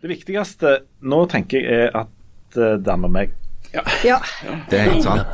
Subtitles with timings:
[0.00, 3.34] Det viktigste nå tenker jeg er at eh, det handler om meg.
[3.74, 3.82] Ja.
[4.70, 5.26] Det er helt sant.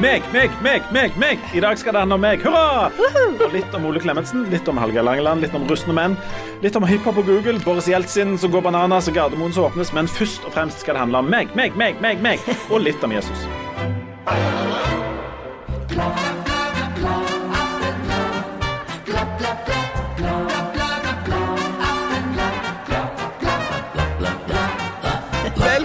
[0.00, 1.40] Meg, meg, meg, meg, meg!
[1.56, 2.44] I dag skal det handle om meg.
[2.44, 2.92] Hurra!
[3.40, 6.18] Og litt om Ole Klemetsen, litt om Hallgeir Langeland, litt om rustne menn.
[6.60, 9.96] Litt om hiphop på Google, Boris Jeltsin som går bananas og Gardermoen som åpnes.
[9.96, 12.44] Men først og fremst skal det handle om meg, meg, meg, meg, meg.
[12.68, 13.48] Og litt om Jesus.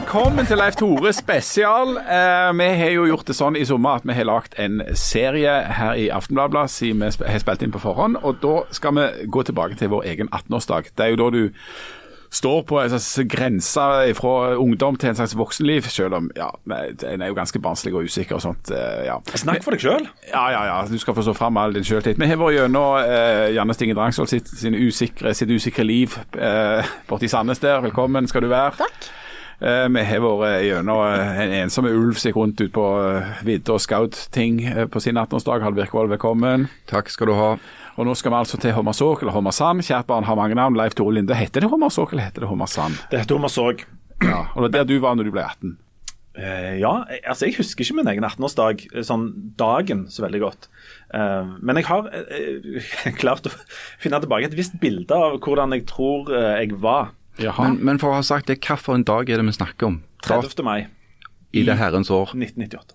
[0.06, 1.98] Velkommen til Leif Tore spesial.
[1.98, 5.56] Eh, vi har jo gjort det sånn i sommer at vi har lagd en serie
[5.80, 8.22] her i Aftenbladet siden vi har spilt inn på forhånd.
[8.22, 10.94] Og da skal vi gå tilbake til vår egen 18-årsdag.
[10.94, 11.42] Det er jo da du
[12.36, 13.86] står på en slags grense
[14.18, 18.10] fra ungdom til en slags voksenliv, selv om ja, en er jo ganske barnslig og
[18.10, 18.72] usikker og sånt.
[18.76, 19.18] eh, ja.
[19.40, 20.08] Snakk for deg sjøl.
[20.30, 20.78] Ja, ja, ja.
[20.90, 22.20] Du skal få stå fram all din sjøltillit.
[22.20, 26.96] Vi har vært gjennom eh, Janne Stingen Drangsvold sitt, sin usikre, sitt usikre liv eh,
[27.10, 27.80] borti Sandnes der.
[27.86, 28.76] Velkommen skal du være.
[28.84, 29.08] Takk.
[29.64, 32.86] Eh, vi har vært gjennom eh, en ensom ulv som gikk rundt ut på
[33.48, 35.64] vidda og skaut-ting eh, på sin 18-årsdag.
[35.64, 36.68] Hall Birkevold, velkommen.
[36.92, 37.54] Takk skal du ha.
[37.96, 39.84] Og nå skal vi altså til Hommersåk eller Hommersand.
[39.88, 40.76] Kjært barn har mange navn.
[40.76, 41.36] Leif Tore Linde.
[41.38, 42.98] Heter det Hommersåk eller heter det Hommersand?
[43.12, 43.86] Det heter Hommersåk.
[44.24, 44.46] Ja.
[44.52, 45.78] Og det var der du var når du ble 18.
[46.36, 46.92] Uh, ja,
[47.24, 50.68] altså jeg husker ikke min egen 18-årsdag, eh, sånn dagen, så veldig godt.
[51.08, 52.90] Uh, men jeg har uh,
[53.22, 53.54] klart å
[54.04, 57.14] finne tilbake et visst bilde av hvordan jeg tror eh, jeg var.
[57.40, 60.02] Men, men for å ha sagt det, hvilken dag er det vi snakker om?
[60.28, 60.60] 30.
[60.68, 60.88] mai
[61.56, 62.95] I det herrens år 1998.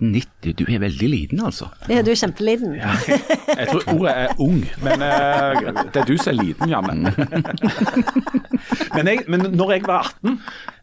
[0.00, 0.54] 90.
[0.58, 1.68] Du er veldig liten, altså.
[1.88, 2.74] Ja, du er kjempeliten.
[2.76, 7.08] Jeg tror ordet er ung, men eh, det er du som er liten, jammen.
[8.94, 10.34] Men, jeg, men når jeg var 18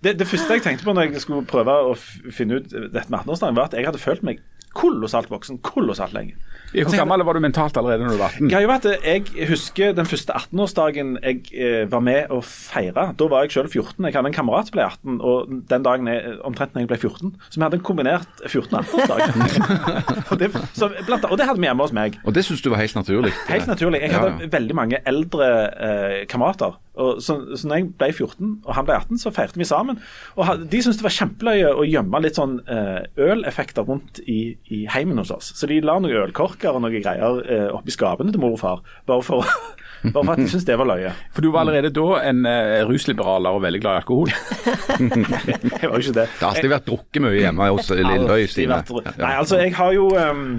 [0.04, 1.92] det, det første jeg tenkte på når jeg skulle prøve å
[2.34, 4.40] finne ut dette med 18-årsdagen, var at jeg hadde følt meg
[4.78, 6.38] kolossalt voksen kolossalt lenge.
[6.68, 8.50] Hvor gammel var du mentalt allerede når du var 18?
[8.52, 13.06] Greia var at Jeg husker den første 18-årsdagen jeg eh, var med å feire.
[13.18, 14.04] Da var jeg selv 14.
[14.04, 17.00] Jeg hadde en kamerat som ble 18, og den dagen jeg, omtrent når jeg ble
[17.00, 17.32] 14.
[17.48, 19.72] Så vi hadde en kombinert 14-18-årsdag.
[20.32, 22.20] og, det- så blant- og det hadde vi hjemme hos meg.
[22.28, 23.32] Og det syns du var helt naturlig?
[23.48, 24.04] Helt naturlig.
[24.04, 24.52] Jeg hadde ja.
[24.58, 25.50] veldig mange eldre
[25.88, 26.76] eh, kamerater.
[26.98, 30.00] Og så, så når jeg ble 14 og han ble 18, så feirte vi sammen.
[30.36, 34.84] Og de syntes det var kjempeløye å gjemme litt sånn eh, øleffekter rundt i, i
[34.92, 35.52] heimen hos oss.
[35.56, 38.82] Så de la noen ølkorker og noen greier eh, oppi skapene til mor og far.
[39.08, 39.46] Bare for,
[40.14, 41.14] bare for at de syntes det var løye.
[41.36, 44.34] For du var allerede da en eh, rusliberaler og veldig glad i alkohol.
[45.82, 46.28] Jeg var jo ikke det.
[46.28, 47.90] Det har alltid vært drukket mye hjemme hos
[48.54, 48.80] Stine.
[48.82, 50.54] vært- Nei, altså, jeg har jo um,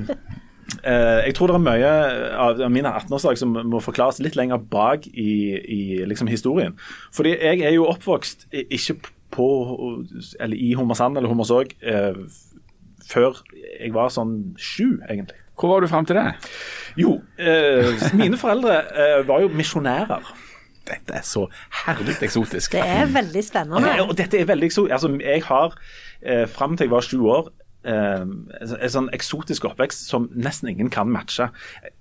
[0.84, 1.90] Uh, Jeg tror det er mye
[2.44, 6.74] av min 18-årsdag som må forklares litt lenger bak i, i liksom historien.
[7.16, 8.98] Fordi jeg er jo oppvokst ikke
[9.32, 9.46] på
[10.38, 12.20] Eller i Hummersand eller Hummersåk eh,
[13.08, 13.38] før
[13.80, 15.36] jeg var sånn sju, egentlig.
[15.58, 16.26] Hvor var du fram til det?
[17.00, 20.28] Jo, eh, mine foreldre eh, var jo misjonærer.
[20.88, 21.46] Dette er så
[21.84, 22.72] herlig eksotisk.
[22.78, 23.90] Det er veldig spennende.
[24.06, 24.92] Og dette er veldig eksotisk.
[24.94, 25.74] Altså, jeg har
[26.22, 27.50] eh, fram til jeg var sju år
[27.84, 31.50] eh, en sånn eksotisk oppvekst som nesten ingen kan matche.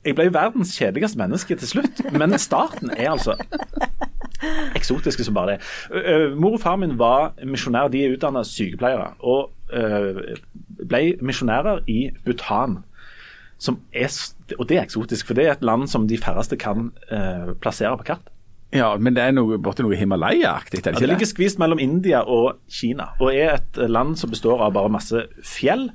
[0.08, 3.36] Jeg ble jo verdens kjedeligste menneske til slutt, men starten er altså
[4.78, 5.62] eksotiske som bare det.
[5.92, 9.10] Ø, Mor og far min var misjonærer, de er utdanna sykepleiere.
[9.20, 10.36] Og ø,
[10.90, 12.82] ble misjonærer i Bhutan.
[13.58, 14.12] Som er,
[14.60, 17.98] og det er eksotisk, for det er et land som de færreste kan ø, plassere
[17.98, 18.28] på kart.
[18.76, 22.20] Ja, men det er noe, borti noe Himalaya-aktig, det Ja, det ligger skvist mellom India
[22.28, 25.88] og Kina, og er et land som består av bare masse fjell.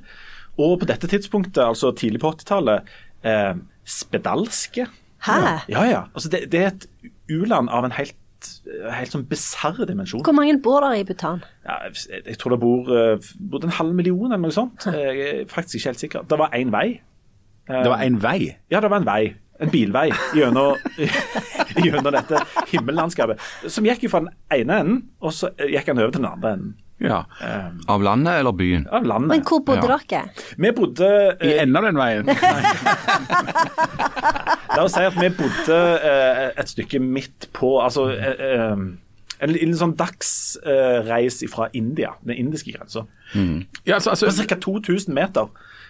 [0.57, 2.89] Og på dette tidspunktet, altså tidlig på 80-tallet,
[3.29, 3.53] eh,
[3.85, 4.87] spedalske.
[5.23, 5.37] Hæ?
[5.69, 6.01] Ja, ja.
[6.13, 6.87] Altså det, det er et
[7.31, 8.17] u-land av en helt,
[8.65, 10.23] helt sånn bisarre dimensjon.
[10.25, 11.43] Hvor mange bor der i Bhutan?
[11.65, 14.87] Ja, jeg, jeg tror det bor, eh, bor en halv million eller noe sånt.
[14.87, 16.27] Jeg er faktisk ikke helt sikker.
[16.29, 16.87] Det var én vei.
[17.67, 18.53] Det var en vei.
[18.71, 19.33] Ja, det var en vei.
[19.61, 20.79] En bilvei gjennom,
[21.85, 22.39] gjennom dette
[22.71, 23.39] himmellandskapet.
[23.71, 26.55] Som gikk jo fra den ene enden, og så gikk han over til den andre
[26.57, 26.73] enden.
[27.01, 27.23] Ja.
[27.91, 28.85] Av landet eller byen?
[28.91, 29.29] Av landet.
[29.33, 29.97] Men hvor bodde Ja.
[30.09, 30.29] dere?
[30.57, 31.07] Vi bodde
[31.41, 32.25] I eh, enden av den veien.
[34.73, 38.77] La oss si at vi bodde eh, et stykke midt på Altså eh, eh,
[39.43, 43.03] en, en sånn dagsreis fra India, den indiske grensa.
[43.35, 44.55] Ja, altså, På altså, ca.
[44.63, 45.49] 2000 meter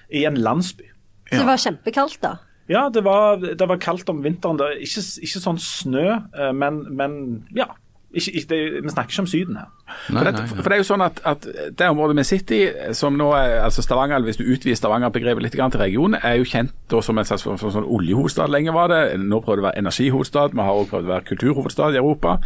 [0.09, 0.87] i en landsby.
[1.29, 2.33] Så det var kjempekaldt, da?
[2.71, 4.57] Ja, det var, det var kaldt om vinteren.
[4.81, 7.17] Ikke, ikke sånn snø, eh, men, men
[7.53, 7.69] ja.
[8.13, 9.69] Ikke, ikke, det, vi snakker ikke om Syden her.
[9.83, 10.61] Nei, For, det, nei, nei.
[10.63, 11.45] for det er jo sånn at, at
[11.79, 15.43] det området vi sitter i, som nå er altså Stavanger, eller hvis du utvider Stavanger-begrepet
[15.43, 18.73] litt til regionen, er jo kjent da som en slags for, for sånn oljehovedstad lenge
[18.75, 19.01] var det.
[19.19, 22.37] Nå prøver det å være energihovedstad, vi har også prøvd å være kulturhovedstad i Europa.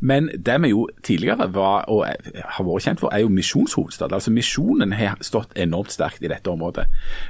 [0.00, 4.14] Men det vi jo tidligere var, og har vært kjent for, er jo misjonshovedstad.
[4.16, 6.86] Altså Misjonen har stått enormt sterkt i dette området.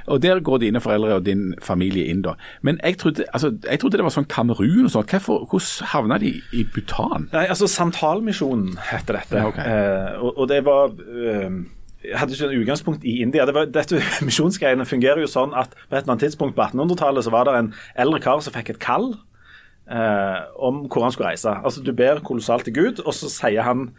[0.07, 2.35] Og Der går dine foreldre og din familie inn, da.
[2.61, 5.09] Men jeg trodde, altså, jeg trodde det var sånn Kamerun og sånn.
[5.11, 7.27] Hvordan havna de i Bhutan?
[7.33, 9.41] Nei, altså Santalmisjonen heter dette.
[9.41, 9.61] Ja, ok.
[9.61, 11.61] eh, og, og det var eh,
[12.01, 13.45] jeg hadde ikke en utgangspunkt i India.
[13.45, 17.27] Det var, dette Misjonsgreiene fungerer jo sånn at på et eller annet tidspunkt på 1800-tallet
[17.27, 19.11] så var det en eldre kar som fikk et kall
[19.91, 21.53] eh, om hvor han skulle reise.
[21.61, 23.91] Altså Du ber kolossalt til Gud, og så sier han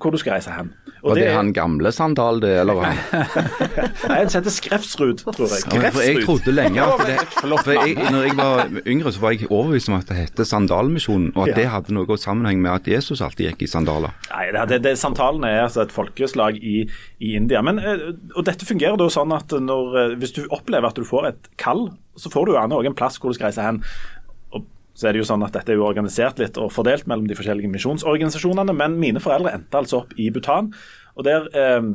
[0.00, 0.68] hvor du skal reise hen.
[1.02, 2.90] Og Var det er- han gamle Sandal, det, eller hva?
[4.08, 5.62] Nei, han heter Skrefsrud, tror jeg.
[5.72, 7.16] Ja, For jeg trodde lenge at det
[7.64, 11.32] for jeg, Når jeg var yngre, så var jeg overbevist om at det het Sandalmisjonen,
[11.36, 11.54] og at Ja.
[11.62, 14.12] det hadde noe sammenheng med at Jesus alltid gikk i sandaler.
[14.32, 16.82] Nei, det, det, det, sandalene er altså et folkeslag i,
[17.20, 17.62] i India.
[17.62, 21.04] Men, eh, og Dette fungerer da sånn at når, eh, hvis du opplever at du
[21.08, 21.88] får et kall,
[22.18, 23.82] så får du gjerne også en plass hvor du skal reise hen.
[24.98, 27.36] Så er det jo sånn at Dette er jo organisert litt og fordelt mellom de
[27.38, 28.74] forskjellige misjonsorganisasjonene.
[28.74, 30.72] Men mine foreldre endte altså opp i Bhutan.
[31.16, 31.46] og der...
[31.54, 31.92] Eh,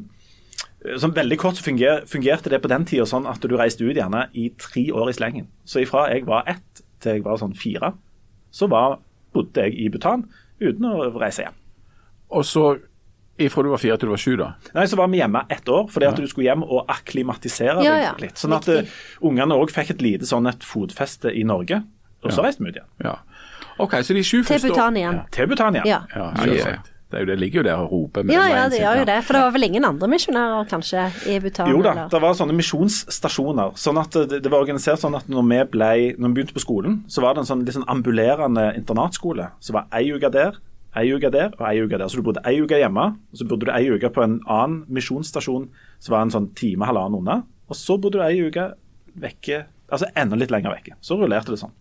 [0.99, 3.95] Sånn veldig kort så funger, fungerte det på den tida sånn at du reiste ut
[3.95, 5.45] gjerne i tre år i slengen.
[5.63, 7.93] Så ifra jeg var ett til jeg var sånn fire,
[8.51, 8.97] så var,
[9.31, 10.25] bodde jeg i Bhutan
[10.59, 11.55] uten å reise hjem.
[12.35, 12.65] Og så
[13.39, 14.49] ifra du var fire til du var sju, da?
[14.75, 17.95] Nei, Så var vi hjemme ett år, fordi at du skulle hjem og akklimatisere Ja,
[17.95, 18.37] deg ja, litt.
[18.43, 18.91] Sånn at riktig.
[18.91, 21.79] uh, ungene òg fikk et lite sånn et fotfeste i Norge.
[22.23, 22.47] Og så Ja.
[22.47, 22.89] reiste vi ut igjen.
[23.03, 23.15] Ja.
[23.79, 25.21] OK, så de sju første år- Bhutan igjen.
[25.31, 25.85] Til Bhutan igjen.
[25.85, 26.01] Ja.
[26.15, 26.89] Ja, Ja, selvsagt.
[27.13, 28.23] Det, er jo, det ligger jo der og roper.
[28.31, 29.23] Ja, ja, det gjør jo det.
[29.23, 31.69] For det var vel ingen andre misjonærer kanskje i Bhutan?
[31.69, 32.07] Jo da, eller?
[32.09, 33.73] det var sånne misjonsstasjoner.
[33.77, 36.63] sånn at det, det var organisert sånn at når vi, ble, når vi begynte på
[36.63, 39.51] skolen, så var det en sånn, sånn ambulerende internatskole.
[39.61, 40.57] Så var ei uke der,
[40.95, 42.07] ei uke der og ei uke der.
[42.09, 44.85] Så du bodde ei uke hjemme, og så bodde du ei uke på en annen
[44.89, 47.43] misjonsstasjon som var en sånn time, halvannen unna.
[47.69, 48.73] Og så bodde du ei uke
[49.19, 50.93] vekke, altså enda litt lenger vekke.
[51.01, 51.71] Så rullerte det sånn.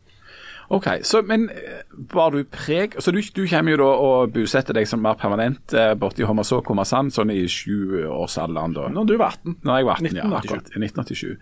[0.73, 1.83] Ok, så, Men eh,
[2.15, 5.75] var du preg Så du, du kommer jo da og bosetter deg som mer permanent
[5.77, 8.89] eh, borte i Hommersåk, Hommersand, sånn i sjuårsalderen da?
[8.95, 9.61] Når du var 18.
[9.69, 10.33] Når jeg var 18, ja.
[10.41, 10.73] Akkurat.
[10.73, 11.37] I 1987.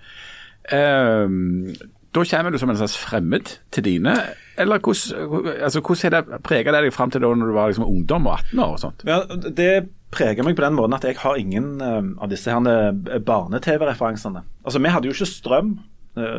[0.70, 1.72] Um,
[2.10, 4.12] da kommer du som en slags fremmed til dine,
[4.58, 8.26] eller hvordan, altså, hvordan er det deg fram til da når du var liksom ungdom
[8.26, 9.04] og 18 år og sånt?
[9.06, 9.70] Ja, det
[10.10, 14.42] preger meg på den måten at jeg har ingen eh, av disse barne-TV-referansene.
[14.64, 15.76] Altså, Vi hadde jo ikke strøm,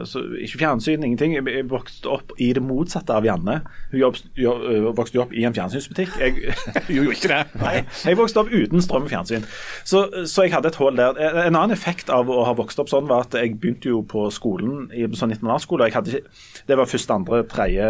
[0.05, 1.33] så ikke fjernsyn, ingenting.
[1.37, 3.61] Jeg- vokste opp i det motsatte av Janne.
[3.91, 6.17] Hun eh, vokste jo opp i en fjernsynsbutikk.
[6.19, 6.55] Jeg
[6.95, 7.39] gjorde ikke det.
[7.63, 7.73] Nei,
[8.05, 9.45] jeg vokste opp uten strøm og fjernsyn.
[9.87, 11.15] Så, så jeg hadde et hull der.
[11.47, 14.27] En annen effekt av å ha vokst opp sånn, var at jeg begynte jo på
[14.35, 15.87] skolen i sånn internatskole.
[15.87, 16.21] og Jeg hadde
[16.67, 17.87] det var første, andre, tredje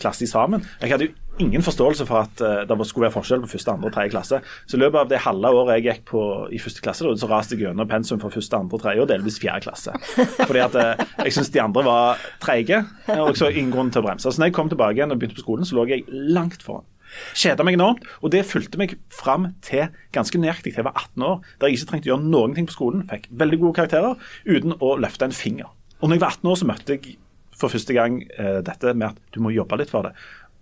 [0.00, 0.64] klasse sammen.
[0.80, 3.90] Jeg hadde jo ingen forståelse for at eh, det skulle være forskjell på første, andre
[3.90, 4.40] og tredje klasse.
[4.66, 6.22] Så i løpet av det halve året jeg gikk på
[6.52, 9.68] i første klasse, så raste jeg gjennom pensum fra første, andre, tredje og delvis fjerde
[9.68, 9.94] klasse.
[10.40, 14.02] Fordi at eh, jeg syntes de andre var treige, eh, og så ingen grunn til
[14.02, 14.28] å bremse.
[14.28, 16.86] Så når jeg kom tilbake igjen og begynte på skolen, så lå jeg langt foran.
[17.34, 21.24] Kjeda meg enormt, og det fulgte meg fram til ganske nøyaktig til jeg var 18
[21.26, 23.02] år, der jeg ikke trengte å gjøre noen ting på skolen.
[23.10, 25.72] Fikk veldig gode karakterer uten å løfte en finger.
[26.00, 27.18] Og når jeg var 18 år, så møtte jeg
[27.60, 30.14] for første gang eh, dette med at du må jobbe litt for det.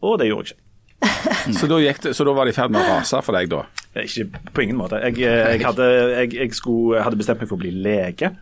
[0.04, 0.64] Og det gjorde jeg ikke.
[1.58, 3.62] Så da, det, så da var det i ferd med å rase for deg, da?
[3.94, 4.98] Eh, Ikke på ingen måte.
[5.02, 5.86] Jeg, eh, jeg, hadde,
[6.34, 8.32] jeg, skulle, hadde bestemt meg for å bli lege.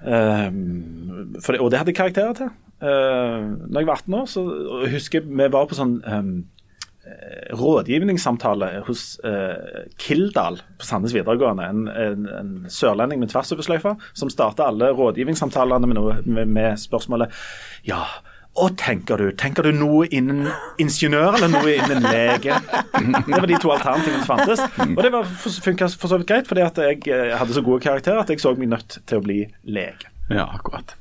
[0.00, 2.54] Um, det, og det hadde jeg karakterer til.
[2.80, 4.46] Uh, når jeg var 18 år, så
[4.86, 6.32] jeg husker vi var på sånn um,
[7.58, 11.66] rådgivningssamtale hos uh, Kildahl på Sandnes videregående.
[11.66, 16.52] En, en, en sørlending med tvers over sløyfa som starta alle rådgivningssamtalene med, noe, med,
[16.56, 17.34] med spørsmålet
[17.88, 18.04] Ja,
[18.60, 19.30] og tenker du?
[19.38, 20.46] Tenker du noe innen
[20.82, 22.60] ingeniør eller noe innen lege?
[22.60, 24.62] Det var de to alternativene som fantes.
[24.90, 25.12] Og det
[25.64, 28.42] funka for så vidt greit, fordi at jeg eh, hadde så gode karakterer at jeg
[28.42, 30.12] så meg nødt til å bli lege.
[30.30, 30.94] Ja, akkurat.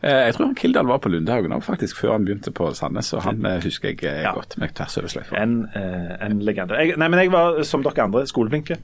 [0.00, 3.10] Eh, jeg tror han Kildahl var på Lundehaugen òg, faktisk, før han begynte på Sandnes.
[3.12, 4.32] Og han eh, husker jeg eh, Ja.
[4.32, 5.36] godt, med tvers over sløyfa.
[5.42, 6.78] En, en legende.
[6.80, 8.78] Jeg, nei, men jeg var, som dere andre, skoleflinke.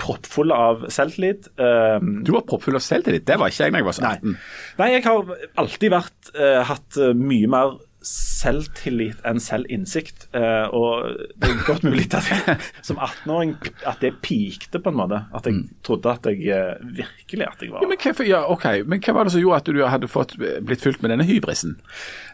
[0.00, 1.50] Proppfull av selvtillit.
[1.56, 3.26] Du var proppfull av selvtillit.
[3.28, 4.14] Det var ikke jeg da jeg var så Nei.
[4.18, 4.36] 18.
[4.80, 6.32] Nei, jeg har alltid vært,
[6.72, 10.26] hatt mye mer selvtillit enn selvinnsikt.
[10.34, 12.56] Uh, og det er godt mulig at jeg
[12.86, 13.54] som 18-åring
[13.88, 15.22] at det pikte på en måte.
[15.34, 18.66] At jeg trodde at jeg uh, virkelig at jeg var Ja, men, hva, ja, ok,
[18.86, 21.78] men hva var det som gjorde at du hadde fått, blitt fylt med denne hybrisen?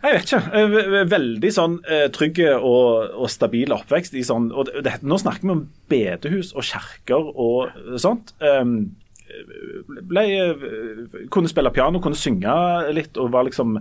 [0.02, 1.04] Jeg vet ikke.
[1.10, 4.16] Veldig sånn uh, trygg og, og stabil oppvekst.
[4.18, 8.34] I sånn, og det, nå snakker vi om bedehus og kjerker og sånt.
[8.42, 8.96] Um,
[10.10, 10.24] ble,
[11.32, 12.54] kunne spille piano, kunne synge
[12.94, 13.78] litt og var liksom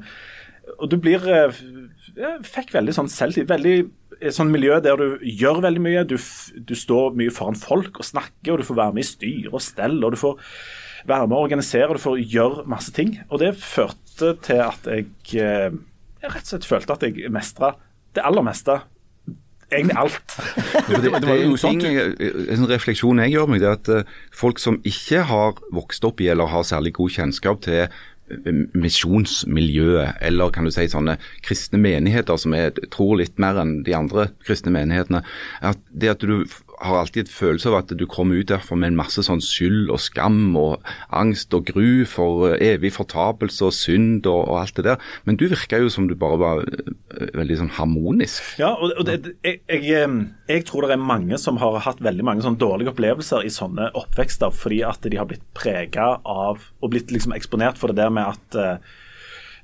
[0.77, 1.63] Og du blir eh,
[2.45, 3.49] Fikk veldig sånn selvtillit.
[3.49, 6.03] Veldig sånn miljø der du gjør veldig mye.
[6.07, 6.17] Du,
[6.67, 9.63] du står mye foran folk og snakker, og du får være med i styre og
[9.63, 9.99] stell.
[10.03, 10.39] og du får
[11.07, 13.17] være med å organisere, og du får gjøre masse ting.
[13.29, 15.09] Og det førte til at jeg,
[15.39, 15.69] eh,
[16.19, 17.75] jeg rett og slett følte at jeg mestra
[18.17, 18.79] det aller meste.
[19.69, 20.35] Egentlig alt.
[20.89, 23.77] Det, det var det er jo en, sånn en refleksjon jeg gjør meg, det er
[23.77, 27.83] at eh, folk som ikke har vokst opp i eller har særlig god kjennskap til
[27.85, 27.99] eh,
[28.77, 33.95] misjonsmiljøet, eller kan du si sånne kristne menigheter som jeg tror litt mer enn de
[33.97, 35.23] andre kristne menighetene,
[35.65, 36.43] at det at du
[36.79, 39.91] har alltid et følelse av at du kommer ut derfra med en masse sånn skyld
[39.91, 44.79] og skam og angst og gru for eh, evig fortapelse og synd og, og alt
[44.79, 45.09] det der.
[45.27, 48.53] Men du virker jo som du bare var eh, veldig sånn harmonisk.
[48.61, 50.15] Ja, og, og det, jeg, jeg,
[50.49, 53.91] jeg tror det er mange som har hatt veldig mange sånn dårlige opplevelser i sånne
[53.99, 58.13] oppvekster, fordi at de har blitt prega av og blitt liksom eksponert for det der
[58.13, 58.97] med at eh,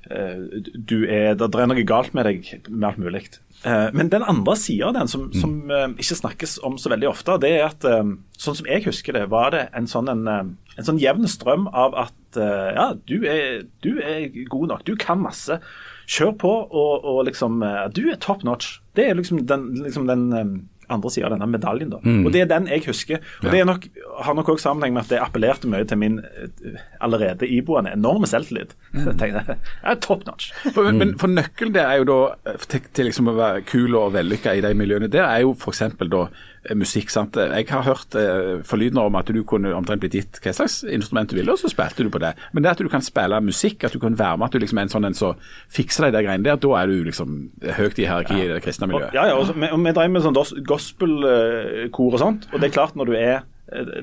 [0.08, 3.24] du er, det er noe galt med deg med alt mulig.
[3.64, 7.08] Eh, men den andre sida av den, som, som eh, ikke snakkes om så veldig
[7.10, 10.24] ofte, det er at eh, sånn som jeg husker det, var det en sånn, en,
[10.30, 14.86] eh, en sånn jevn strøm av at eh, ja, du er, du er god nok,
[14.86, 15.60] du kan masse.
[16.06, 18.76] Kjør på, og, og liksom eh, Du er top notch.
[18.94, 20.52] Det er liksom den, liksom den eh,
[20.92, 21.90] andre sida av denne medaljen.
[21.90, 22.00] da.
[22.26, 23.22] Og Det er den jeg husker.
[23.42, 23.86] Og Det nok,
[24.24, 28.26] har nok også sammenheng med at det appellerte mye til min eh, allerede iboende enorme
[28.26, 28.74] selvtillit.
[28.92, 29.06] Mm.
[29.06, 29.44] jeg tenkte,
[29.82, 30.52] jeg er top notch.
[30.72, 32.18] For, men, men for nøkkelen der er jo da
[32.52, 35.54] eh, til, til liksom å være kul og vellykka i de miljøene, der er jo
[35.56, 35.82] f.eks.
[36.06, 36.26] da
[36.74, 37.10] musikk.
[37.10, 37.36] sant?
[37.36, 41.30] Jeg har hørt eh, forlydender om at du kunne omtrent blitt gitt hva slags instrument
[41.30, 42.34] du ville, og så spilte du på det.
[42.52, 44.78] Men det at du kan spille musikk, at du kan være med, at du liksom
[44.78, 45.34] er en sånn en som
[45.70, 49.14] fikser de greiene der, da er du liksom høyt i hierarkiet i det kristne miljøet.
[49.14, 50.34] ja, ja, og, så- vi- og Vi drev med sånn
[50.66, 52.48] gospelkor og sånt.
[52.52, 53.40] Og det er klart, når du er eh,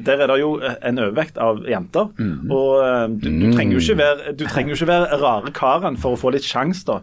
[0.05, 2.09] der er det jo en overvekt av jenter.
[2.51, 5.95] Og eh, du, du, trenger jo ikke være, du trenger jo ikke være rare karen
[5.97, 6.97] for å få litt sjans, da.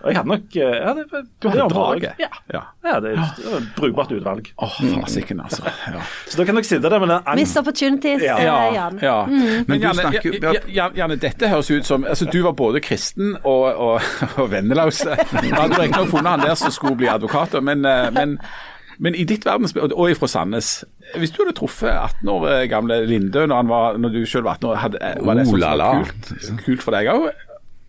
[0.00, 2.22] Og jeg hadde nok eh, ja, det, det, Du hadde det draget.
[2.22, 2.30] Ja.
[2.54, 2.62] Ja.
[2.88, 4.48] ja det, det var et brukbart utvalg.
[4.56, 5.68] Åh, fasiken, altså.
[5.68, 6.00] Ja.
[6.24, 7.60] Så da kan dere sitte der med den angsten.
[7.60, 8.38] opportunities, Ja.
[8.38, 8.98] eh, Jan.
[9.04, 9.18] Ja.
[9.28, 13.68] Men Men Janne, snakker Janne, dette høres ut som altså Du var både kristen og,
[13.76, 14.00] og,
[14.40, 15.04] og venneløs.
[15.04, 17.84] Du hadde riktignok funnet han der som skulle bli advokat, men,
[18.16, 18.38] men,
[18.98, 23.44] men i ditt verdensbilde, og ifra Sandnes Hvis du hadde truffet 18 år gamle Lindø
[23.46, 25.82] når, han var, når du selv var 18 år, hadde, eh, var det sånn som
[25.84, 27.28] var kult, kult for deg òg?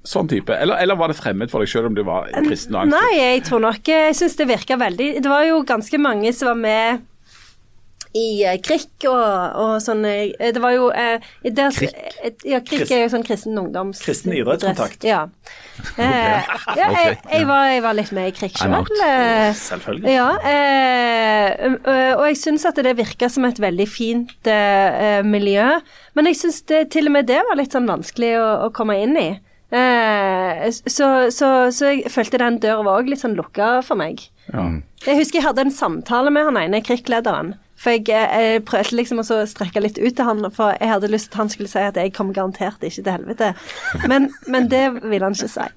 [0.07, 0.55] Sånn type?
[0.55, 2.95] Eller, eller var det fremmed for deg selv om du var kristen og angst?
[2.95, 6.53] Nei, jeg tror nok Jeg syns det virka veldig Det var jo ganske mange som
[6.53, 7.07] var med
[8.17, 12.45] i eh, krikk og, og sånn eh, Det var jo eh, der, Krikk?
[12.47, 14.01] Ja, krikk er jo sånn kristen ungdoms...
[14.05, 15.05] Kristen idrettskontakt.
[15.07, 15.27] Ja.
[15.79, 18.81] Eh, ja jeg, jeg, var, jeg var litt med i krikk selv.
[18.81, 18.89] out.
[19.55, 20.11] Selvfølgelig.
[20.11, 21.77] Ja, eh,
[22.17, 25.69] og jeg syns at det virka som et veldig fint eh, miljø.
[26.19, 29.15] Men jeg syns til og med det var litt sånn vanskelig å, å komme inn
[29.21, 29.29] i.
[29.71, 34.27] Eh, så, så, så jeg følte den døra var òg litt sånn lukka for meg.
[34.51, 37.55] Jeg husker jeg hadde en samtale med han ene krikklederen.
[37.79, 41.11] For jeg, eh, jeg prøvde liksom å strekke litt ut til han, for jeg hadde
[41.11, 43.53] lyst til at han skulle si at jeg kom garantert ikke til helvete.
[44.11, 45.67] Men, men det ville han ikke si.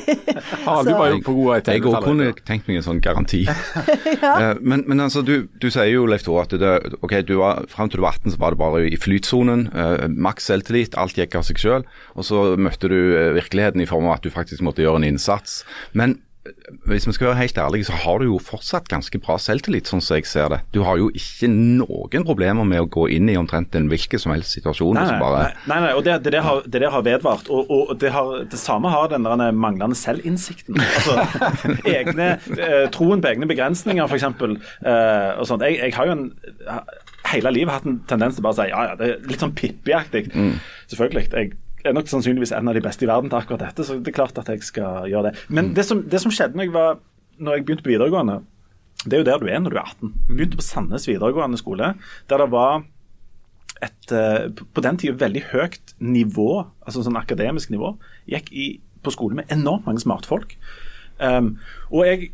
[0.66, 3.02] Harald, du var jo på god vei til Jeg òg kunne tenkt meg en sånn
[3.04, 3.44] garanti.
[4.24, 4.54] ja.
[4.60, 7.90] men, men altså, du, du sier jo Leif Tore, at det, ok, du var, frem
[7.92, 9.68] til du var 18 så var det bare i flytsonen.
[9.72, 11.86] Uh, maks selvtillit, alt gikk av seg sjøl.
[12.16, 15.08] Og så møtte du eh, virkeligheten i form av at du faktisk måtte gjøre en
[15.08, 15.60] innsats.
[15.96, 16.25] Men eh,
[16.86, 20.02] hvis vi skal være helt ærlige, så har du jo fortsatt ganske bra selvtillit, sånn
[20.04, 20.60] som jeg ser det.
[20.74, 24.34] Du har jo ikke noen problemer med å gå inn i omtrent en hvilken som
[24.34, 24.96] helst situasjon.
[24.96, 25.42] Nei, nei, bare...
[25.42, 27.50] nei, nei, nei, og det, det, det, har, det det har vedvart.
[27.52, 30.78] Og, og det, har, det samme har den der manglende selvinnsikten.
[30.80, 31.18] Altså
[31.96, 34.26] egne, eh, Troen på egne begrensninger, f.eks.
[34.26, 35.66] Eh, og sånt.
[35.66, 36.26] Jeg, jeg har jo en,
[37.26, 39.54] hele livet hatt en tendens til bare å si ja, ja, det er litt sånn
[39.56, 40.28] Pippi-aktig.
[40.92, 41.28] Selvfølgelig.
[41.32, 41.54] Jeg
[41.88, 44.18] er nok sannsynligvis en av de beste i verden til akkurat dette, så det er
[44.18, 45.46] klart at jeg skal gjøre det.
[45.52, 47.00] Men det som, det som skjedde når jeg, var,
[47.38, 48.40] når jeg begynte på videregående,
[49.04, 50.12] det er jo der du er når du er 18.
[50.30, 51.92] Begynte på Sandnes videregående skole,
[52.30, 52.84] der det var
[53.84, 57.92] et eh, på den tida veldig høyt nivå, altså sånn akademisk nivå.
[58.30, 58.68] Gikk i,
[59.04, 60.56] på skole med enormt mange smartfolk.
[61.20, 61.54] Um,
[61.90, 62.30] og jeg,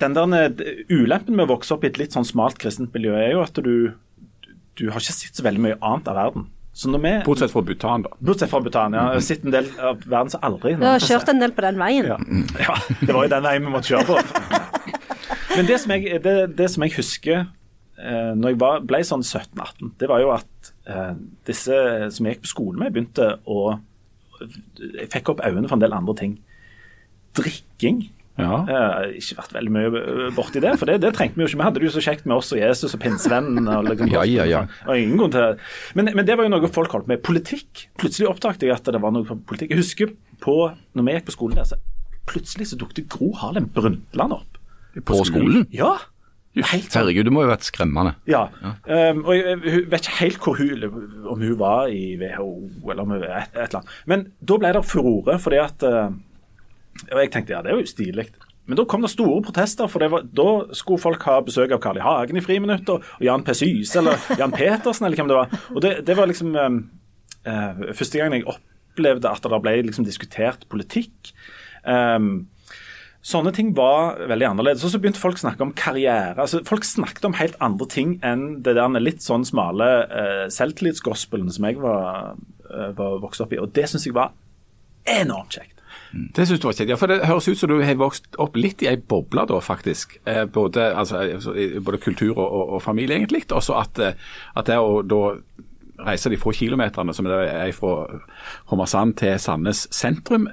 [0.00, 0.56] den der
[0.90, 3.60] ulempen med å vokse opp i et litt sånn smalt kristent miljø, er jo at
[3.64, 3.92] du,
[4.80, 6.48] du har ikke sett så veldig mye annet av verden.
[6.80, 8.14] Så når vi, Bortsett fra Bhutan, da.
[8.24, 9.02] Bortsett fra Bhutan, ja.
[9.12, 11.64] Jeg har sett en del av verden som aldri Du har kjørt en del på
[11.66, 12.06] den veien.
[12.08, 12.16] ja.
[12.64, 14.16] ja, det var jo den veien vi måtte kjøre på.
[15.56, 19.24] Men det som jeg, det, det som jeg husker eh, når jeg var, ble sånn
[19.26, 21.12] 17-18, det var jo at eh,
[21.50, 21.76] disse
[22.16, 23.74] som jeg gikk på skole med, begynte å
[24.40, 26.38] Jeg fikk opp øynene for en del andre ting.
[27.36, 28.06] Drikking.
[28.42, 28.58] Ja.
[28.66, 30.04] Uh, ikke vært veldig mye
[30.36, 31.60] borti det, for det, det trengte vi jo ikke.
[31.60, 33.68] Vi hadde det jo så kjekt med oss og Jesus og pinsevennen.
[33.68, 34.64] Og liksom, Ja, ja, ja.
[34.86, 35.58] Og ingen grunn til
[35.98, 37.22] men, men det var jo noe folk holdt med.
[37.26, 37.86] Politikk.
[38.00, 39.74] Plutselig oppdaget jeg at det var noe på politikk.
[39.74, 40.56] Jeg husker på,
[40.96, 41.80] når vi gikk på skolen der, så
[42.30, 44.58] plutselig så dukket Gro Harlem Brundtland opp.
[45.06, 45.66] På skolen?
[45.74, 45.96] Ja.
[46.58, 46.90] Helt.
[46.90, 48.16] Herregud, det må jo ha vært skremmende.
[48.26, 48.48] Ja.
[48.60, 50.86] Um, og jeg, jeg vet ikke helt hvor hun,
[51.30, 53.92] om hun var i WHO eller om hun et, et eller annet.
[54.10, 56.10] Men da ble det furore, fordi at uh,
[57.10, 58.28] Og jeg tenkte ja, det er jo stilig.
[58.70, 61.98] Men da kom det store protester, for var, da skulle folk ha besøk av Carl
[61.98, 62.04] I.
[62.04, 63.54] Hagen i friminutter, og Jan P.
[63.56, 65.56] Syse eller Jan Petersen eller hvem det var.
[65.74, 66.78] Og det, det var liksom um,
[67.48, 71.32] uh, første gangen jeg opplevde at det ble liksom diskutert politikk.
[71.82, 72.46] Um,
[73.20, 74.84] Sånne ting var veldig annerledes.
[74.86, 76.38] Og så begynte folk å snakke om karriere.
[76.40, 81.50] Altså, folk snakket om helt andre ting enn det der litt sånn smale uh, selvtillitsgospelen
[81.52, 82.38] som jeg var,
[82.70, 83.60] uh, var vokst opp i.
[83.60, 84.32] Og det syns jeg var
[85.04, 85.79] enormt kjekt.
[86.10, 88.82] Det synes du var Ja, for det høres ut som du har vokst opp litt
[88.82, 90.18] i ei boble da, faktisk.
[90.26, 91.22] Eh, både, altså,
[91.84, 93.44] både, kultur og, og, og familie, egentlig.
[93.52, 94.00] Og så at,
[94.56, 95.22] at det å da
[96.06, 98.20] reise de få kilometerne som er fra
[98.72, 100.48] Hommersand til Sandnes sentrum,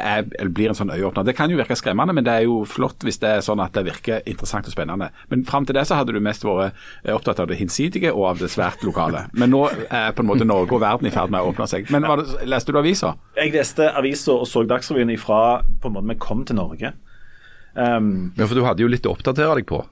[0.00, 1.26] er, blir en sånn øyeåpner.
[1.26, 3.74] Det kan jo virke skremmende, men det er jo flott hvis det er sånn at
[3.76, 5.10] det virker interessant og spennende.
[5.32, 8.30] Men fram til det så hadde du mest vært eh, opptatt av det hinsidige og
[8.32, 9.26] av det svært lokale.
[9.38, 11.90] Men nå er på en måte Norge og verden i ferd med å åpne seg.
[11.94, 13.14] Men det, leste du avisa?
[13.38, 16.94] Jeg leste avisa og så Dagsrevyen ifra på en måte vi kom til Norge.
[17.78, 19.84] Um, ja, For du hadde jo litt å oppdatere deg på?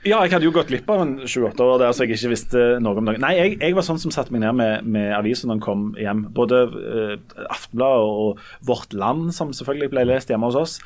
[0.00, 2.60] Ja, jeg hadde jo gått glipp av en 28 år der så jeg ikke visste
[2.80, 3.20] noe om noe.
[3.20, 5.82] Nei, jeg, jeg var sånn som satte meg ned med, med avisen når den kom
[6.00, 6.22] hjem.
[6.36, 10.78] Både uh, Aftenbladet og Vårt Land, som selvfølgelig ble lest hjemme hos oss.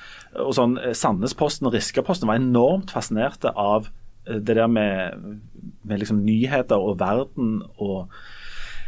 [0.42, 5.44] Og sånn uh, Sandnesposten og Riskaposten var enormt fascinerte av uh, det der med,
[5.86, 8.10] med liksom nyheter og verden og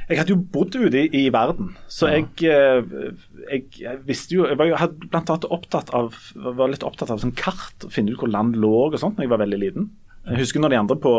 [0.07, 4.55] jeg hadde jo bodd ute i, i verden, så jeg, jeg, jeg, visste jo Jeg
[4.61, 8.23] var jo hadde blant annet opptatt av, var litt opptatt av sånn kart, finne ut
[8.23, 9.89] hvor land lå og sånt da jeg var veldig liten.
[10.27, 11.13] Jeg husker når de andre på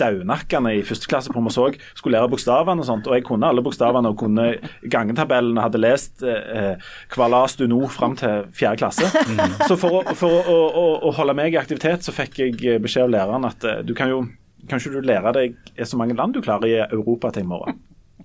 [0.00, 3.64] Daunakkene i første klasse på Morsåk skulle lære bokstavene og sånt, og jeg kunne alle
[3.64, 4.50] bokstavene og kunne
[4.92, 6.74] gangetabellen og hadde lest eh,
[7.12, 9.08] Kvalas du nå fram til fjerde klasse.
[9.30, 9.56] Mm.
[9.68, 13.08] Så for, å, for å, å, å, holde meg i aktivitet, så fikk jeg beskjed
[13.08, 14.24] av læreren at eh, du kan jo
[14.64, 17.82] Kanskje du lærer deg så mange land du klarer i Europa til i morgen.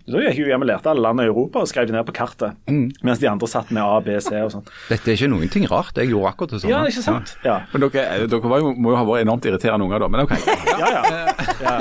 [0.10, 2.16] Så gikk jeg hjem og lærte alle land i Europa og skrev de ned på
[2.18, 2.58] kartet.
[2.70, 2.88] Mm.
[3.06, 4.68] Mens de andre satt med A, B, C og sånn.
[4.89, 5.98] Dette er ikke noen ting rart.
[6.00, 6.74] Jeg gjorde akkurat det samme.
[6.74, 7.34] Ja, ikke sant?
[7.44, 7.50] Ja.
[7.50, 7.58] Ja.
[7.74, 10.36] Men dere, eh, dere jo, må jo ha vært enormt irriterende unger da, men OK.
[10.80, 11.01] Ja, ja.
[11.63, 11.75] ja.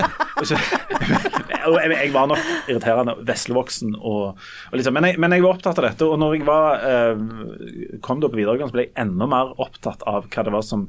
[1.98, 3.94] jeg, var nok irriterende veslevoksen.
[3.98, 6.08] Og, og liksom, men, jeg, men, jeg, var opptatt av dette.
[6.08, 10.04] Og når jeg var, eh, kom da på videregående, så ble jeg enda mer opptatt
[10.08, 10.88] av hva det var som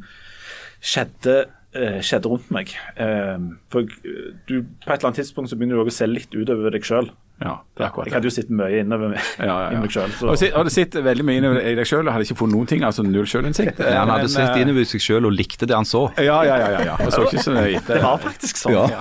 [0.80, 2.72] skjedde Eh, skjedde rundt meg.
[2.98, 3.38] Eh,
[3.70, 6.74] for du, på et eller annet tidspunkt så begynner du også å se litt utover
[6.74, 7.12] deg sjøl.
[7.40, 8.12] Ja, det er akkurat det.
[8.12, 9.80] Jeg hadde jo sittet mye innover meg, ja, ja, ja.
[9.84, 10.16] meg sjøl.
[10.56, 12.84] Har du sittet veldig mye innover deg sjøl og hadde ikke funnet noen ting?
[12.88, 13.80] Altså null sjølinnsikt?
[13.80, 16.04] Ja, han hadde sittet innover seg sjøl og likte det han så.
[16.20, 16.82] Ja, ja, ja.
[16.90, 18.92] ja, Og så ikke så nøye Det var faktisk sånn.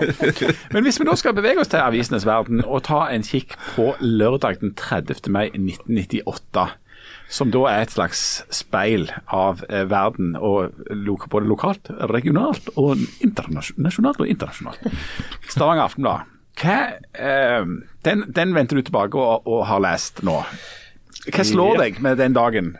[0.74, 3.94] Men hvis vi nå skal bevege oss til avisenes verden og ta en kikk på
[4.04, 5.32] lørdag den 30.
[5.32, 6.68] mai 1998
[7.30, 8.20] som da er et slags
[8.54, 10.74] speil av eh, verden, og
[11.30, 14.20] både lokalt, regionalt og internasjonalt.
[14.20, 14.90] og internasjonalt.
[15.46, 16.39] Stavanger Aftenblad.
[16.60, 16.76] Hva,
[17.14, 17.64] eh,
[18.04, 20.36] den, den, venter du tilbake og, og, har lest nå.
[21.30, 22.74] Hva slår deg med den dagen?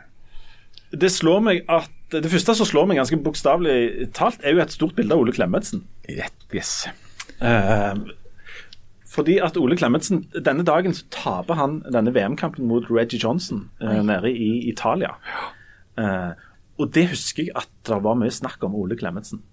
[0.91, 4.73] Det slår meg at det første som slår meg ganske bokstavelig talt, er jo et
[4.73, 5.85] stort bilde av Ole Klemetsen.
[6.11, 6.89] Yes.
[7.39, 8.01] Eh,
[9.11, 14.01] fordi at Ole Klemetsen, Denne dagen så taper han denne VM-kampen mot Reggie Johnson eh,
[14.03, 15.15] nede i Italia.
[15.99, 16.31] Eh,
[16.79, 19.43] og det husker jeg at det var mye snakk om Ole Klemetsen.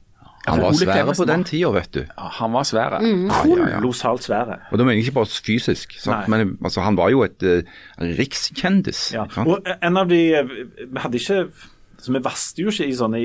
[0.49, 2.03] Han var svære på den tida, vet du.
[2.39, 3.01] Han var svære.
[3.05, 3.25] Mm.
[3.31, 4.61] Kolossalt svære.
[4.71, 5.97] Og da mener jeg ikke bare fysisk,
[6.29, 7.81] men altså, han var jo et uh,
[8.19, 9.09] rikskjendis.
[9.17, 9.27] Ja.
[9.45, 11.43] Og en av de Vi hadde ikke
[11.99, 13.21] så Vi vasste jo ikke i sånne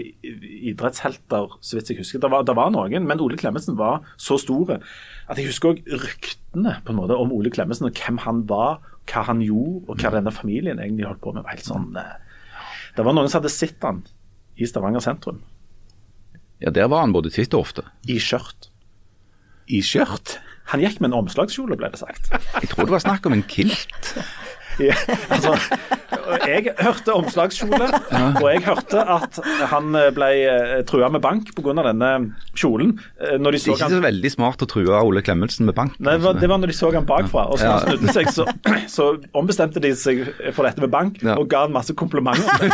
[0.71, 2.21] idrettshelter, så vidt jeg husker.
[2.23, 4.79] Det var, det var noen, men Ole Klemetsen var så store
[5.29, 8.81] at jeg husker òg ryktene på en måte om Ole Klemetsen og hvem han var,
[9.12, 11.45] hva han gjorde, og hva denne familien egentlig holdt på med.
[11.45, 11.93] var helt sånn...
[11.99, 12.17] Eh,
[12.97, 14.03] det var noen som hadde sett han
[14.57, 15.41] i Stavanger sentrum.
[16.63, 17.84] Ja, der var han både titt og ofte.
[18.08, 18.69] I skjørt.
[19.67, 20.38] I skjørt?
[20.71, 22.30] Han gikk med en omslagskjole, ble det sagt.
[22.32, 24.13] Jeg tror det var snakk om en kilt.
[24.82, 24.95] Ja,
[25.30, 25.58] altså,
[26.47, 27.89] jeg hørte omslagskjole,
[28.41, 29.39] og jeg hørte at
[29.71, 31.76] han ble eh, trua med bank pga.
[31.84, 32.12] denne
[32.58, 32.95] kjolen.
[33.19, 33.95] Eh, når de så det er ikke han...
[33.97, 35.95] så veldig smart å true Ole Klemetsen med bank.
[36.04, 37.45] Nei, det var, når de så han bakfra.
[37.52, 37.78] Og så ja.
[37.78, 38.47] han snudde seg, så,
[38.95, 40.23] så, ombestemte de seg
[40.56, 41.38] for dette med bank, ja.
[41.39, 42.67] og ga han masse komplimenter.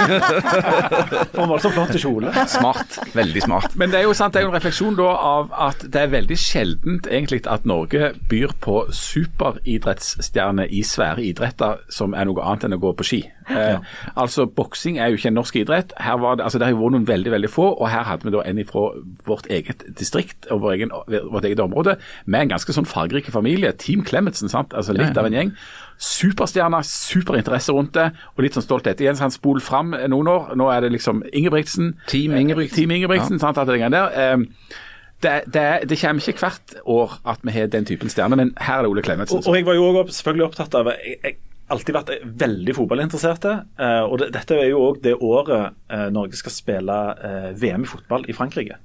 [1.33, 2.33] for en voldsomt flott kjole.
[2.49, 2.99] Smart.
[3.15, 3.77] Veldig smart.
[3.79, 6.13] Men det er jo sant, det er jo en refleksjon da av at det er
[6.13, 12.67] veldig sjeldent egentlig at Norge byr på superidrettsstjerner i svære idretter som er noe annet
[12.67, 13.21] enn å gå på ski.
[13.49, 13.79] Eh,
[14.15, 15.93] altså, Boksing er jo ikke en norsk idrett.
[15.97, 18.27] Her var det, altså, det har jo vært noen veldig veldig få, og her hadde
[18.27, 18.85] vi da en fra
[19.25, 20.91] vårt eget distrikt og vår egen,
[21.31, 23.71] vårt eget område med en ganske sånn fargerik familie.
[23.71, 24.73] Team Klemetsen, sant?
[24.73, 25.53] altså litt av en gjeng.
[25.99, 29.01] Superstjerne, superinteresse rundt det, og litt sånn stolthet.
[29.01, 30.53] Igjen, han spol fram noen år.
[30.59, 31.95] Nå er det liksom Ingebrigtsen.
[32.11, 32.77] Team Ingebrigtsen.
[32.77, 34.15] Team Ingebrigtsen, sant, alt det greiene der.
[34.15, 34.85] Eh,
[35.19, 38.79] det, det, det, kommer ikke hvert år at vi har den typen stjerner, men her
[38.79, 39.41] er det Ole Klemetsen.
[39.41, 41.35] Og, og jeg var jo også selvfølgelig opptatt av jeg, jeg
[41.73, 42.11] alltid vært
[42.43, 43.55] veldig fotballinteresserte.
[43.79, 47.85] Uh, og det, dette er jo òg det året uh, Norge skal spille uh, VM
[47.85, 48.79] i fotball i Frankrike.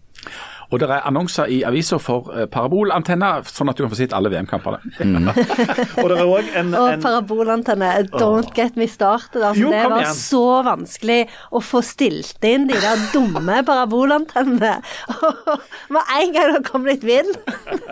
[0.73, 4.15] Og det er annonser i aviser for uh, parabolantenner, sånn at du kan få sett
[4.17, 4.81] alle VM-kampene.
[4.99, 5.29] Mm.
[6.01, 7.91] og det er også en, og parabolantenne.
[8.15, 8.55] Don't oh.
[8.57, 9.43] get me started.
[9.43, 10.17] Altså, jo, det var igjen.
[10.19, 11.21] så vanskelig
[11.55, 14.75] å få stilt inn de der dumme parabolantennene.
[15.95, 17.31] Med en gang det kom litt vind,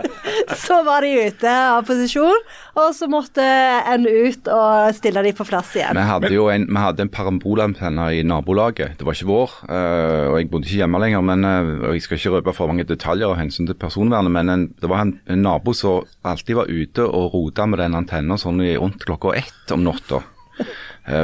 [0.65, 2.43] så var de ute av posisjon,
[2.81, 5.99] og så måtte en ut og stille de på plass igjen.
[5.99, 8.97] Vi hadde jo en, vi hadde en parabolantenne i nabolaget.
[8.99, 11.47] Det var ikke vår, og jeg bodde ikke hjemme lenger, men
[11.93, 15.05] jeg skal ikke røpe for mange detaljer av hensyn til personvernet, men en, det var
[15.05, 19.37] en, en, nabo som alltid var ute og rota med den antenna sånn rundt klokka
[19.39, 20.25] ett om natta.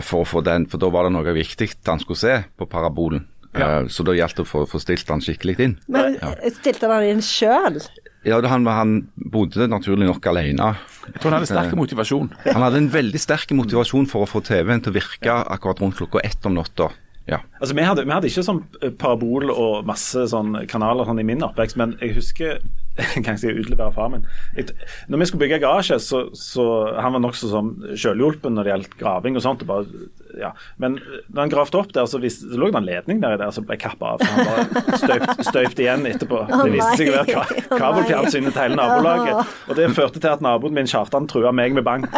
[0.03, 3.27] For, for, den, for, da var det noe viktig han skulle se på parabolen.
[3.53, 3.81] Ja.
[3.81, 5.75] Eh, så da gjaldt det å få, få stilt han skikkelig inn.
[5.91, 6.35] Men ja.
[6.59, 7.81] stilte han inn sjøl?
[8.27, 10.73] Ja, han, han, bodde naturlig nok alene.
[11.07, 12.33] Jeg tror han hadde sterk motivasjon.
[12.49, 16.01] Han hadde en veldig sterk motivasjon for å få TV-en til å virke akkurat rundt
[16.01, 16.91] klokka ett om natta.
[17.29, 17.41] Ja.
[17.61, 21.27] Altså, vi hadde, vi hadde, ikke sånn eh, parabol og masse sånn kanaler sånn i
[21.27, 22.61] min oppvekst, men jeg husker
[22.99, 24.25] jeg kan ikke si utlevere far min.
[24.59, 24.73] Et,
[25.07, 26.65] når vi skulle bygge garasje, så, så
[26.99, 29.63] han var nokså sånn selvhjulpen når det gjaldt graving og sånt.
[29.63, 30.51] Og bare, ja.
[30.83, 30.97] Men
[31.29, 33.67] når han gravde opp der, så, vis, så lå det en ledning der, der som
[33.69, 34.25] ble kappa av.
[34.25, 36.43] Så han bare støypt, støypt igjen etterpå.
[36.51, 39.55] Det viste seg å være ka kabelfjernsynet til hele nabolaget.
[39.69, 42.11] Og det førte til at naboen min Kjartan trua meg med bank.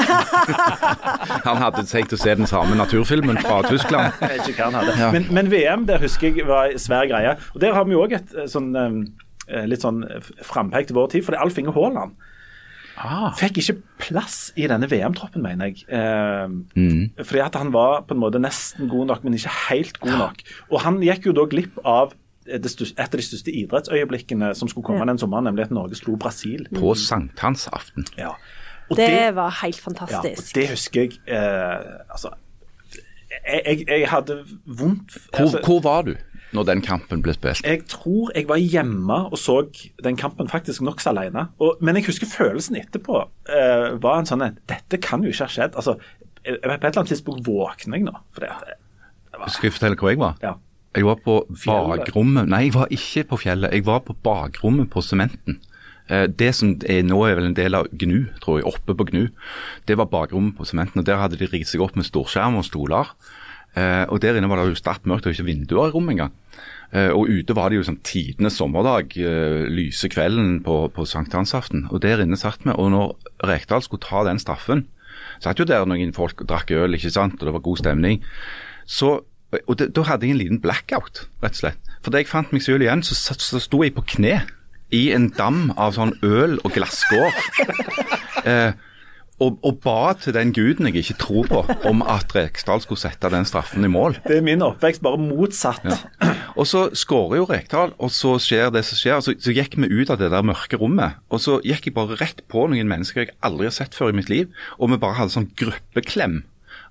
[1.48, 4.16] han hadde tenkt å se den samme naturfilmen fra Tyskland.
[4.46, 4.96] ikke hva han hadde.
[4.96, 5.12] Ja.
[5.12, 7.36] Men, men, VM der husker jeg var svær greie.
[7.54, 8.72] Og Der har vi òg et sånn
[9.66, 10.04] litt sånn
[10.46, 11.24] frampek til vår tid.
[11.26, 12.18] For det er Alf Inge Haaland
[13.00, 13.28] ah.
[13.38, 15.84] fikk ikke plass i denne VM-troppen, mener jeg.
[15.88, 17.20] Eh, mm.
[17.20, 20.42] Fordi at han var på en måte nesten god nok, men ikke helt god nok.
[20.70, 22.14] Og han gikk jo da glipp av
[22.50, 25.10] et av de største idrettsøyeblikkene som skulle komme ja.
[25.12, 26.66] den sommeren, nemlig at Norge slo Brasil.
[26.74, 28.08] På sankthansaften.
[28.18, 28.34] Ja.
[28.90, 30.48] Det, det, var helt fantastisk.
[30.50, 31.20] Ja, det husker jeg.
[31.30, 32.32] Eh, altså
[33.30, 36.14] jeg, jeg, jeg, hadde vondt altså, hvor, var du
[36.56, 37.62] når den kampen ble spilt?
[37.66, 39.60] Jeg tror jeg var hjemme og så
[40.02, 41.46] den kampen faktisk nokså alene.
[41.62, 45.54] Og, men jeg husker følelsen etterpå uh, var en sånn Dette kan jo ikke ha
[45.54, 45.78] skjedd.
[45.78, 45.94] Altså,
[46.42, 48.16] jeg, på et eller annet tidspunkt våkner jeg nå.
[48.34, 50.42] Fordi at det var, Skal jeg fortelle hvor jeg var?
[50.42, 50.56] Ja.
[50.98, 53.74] Jeg var på bakrommet Nei, jeg var ikke på fjellet.
[53.76, 55.60] Jeg var på bakrommet på Sementen.
[56.10, 59.06] Eh, det som er nå er vel en del av GNU, tror jeg, oppe på
[59.10, 59.28] GNU.
[59.86, 61.00] Det var bakrommet på Sementen.
[61.00, 63.14] og Der hadde de rigget seg opp med storskjerm og stoler.
[63.76, 66.32] Eh, og Der inne var det jo sterkt mørkt og ikke vinduer i rommet engang.
[66.92, 69.14] Eh, og ute var det jo sånn tidenes sommerdag,
[69.70, 71.86] lyse kvelden på, på sankthansaften.
[71.90, 72.74] Og der inne satt vi.
[72.74, 73.14] Og når
[73.46, 74.88] Rekdal skulle ta den straffen,
[75.38, 78.24] satt jo der noen folk og drakk øl, ikke sant, og det var god stemning.
[78.86, 79.20] Så
[79.66, 81.88] og det, Da hadde jeg en liten blackout, rett og slett.
[82.04, 84.44] For da jeg fant meg selv igjen, så, så sto jeg på kne
[84.94, 87.42] i en dam av sånn øl og glasskår.
[88.40, 88.72] Eh,
[89.40, 93.30] og, og, ba til den guden jeg ikke tror på, om at Rekdal skulle sette
[93.32, 94.18] den straffen i mål.
[94.26, 95.86] Det er min oppvekst, bare motsatt.
[95.88, 96.34] Ja.
[96.60, 99.22] Og så skårer jo Rekdal, og så skjer det som skjer.
[99.24, 101.20] Så, så, gikk vi ut av det der mørke rommet.
[101.32, 104.18] Og så gikk jeg bare rett på noen mennesker jeg aldri har sett før i
[104.20, 106.42] mitt liv, og vi bare hadde sånn gruppeklem.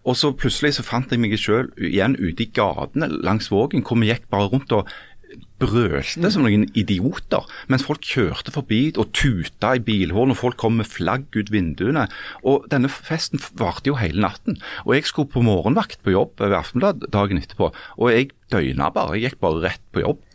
[0.07, 3.99] Og så plutselig så fant jeg meg sjøl igjen ute i gatene langs Vågen, hvor
[3.99, 4.89] vi gikk bare rundt og
[5.59, 10.79] brølte som noen idioter, mens folk kjørte forbi og tuta i bilhåren, og folk kom
[10.79, 12.07] med flagg ut vinduene.
[12.47, 14.59] Og Denne festen varte jo hele natten.
[14.85, 19.17] Og Jeg skulle på morgenvakt på jobb ved Aftenblad dagen etterpå, og jeg døgna bare.
[19.17, 20.25] Jeg gikk bare rett på jobb.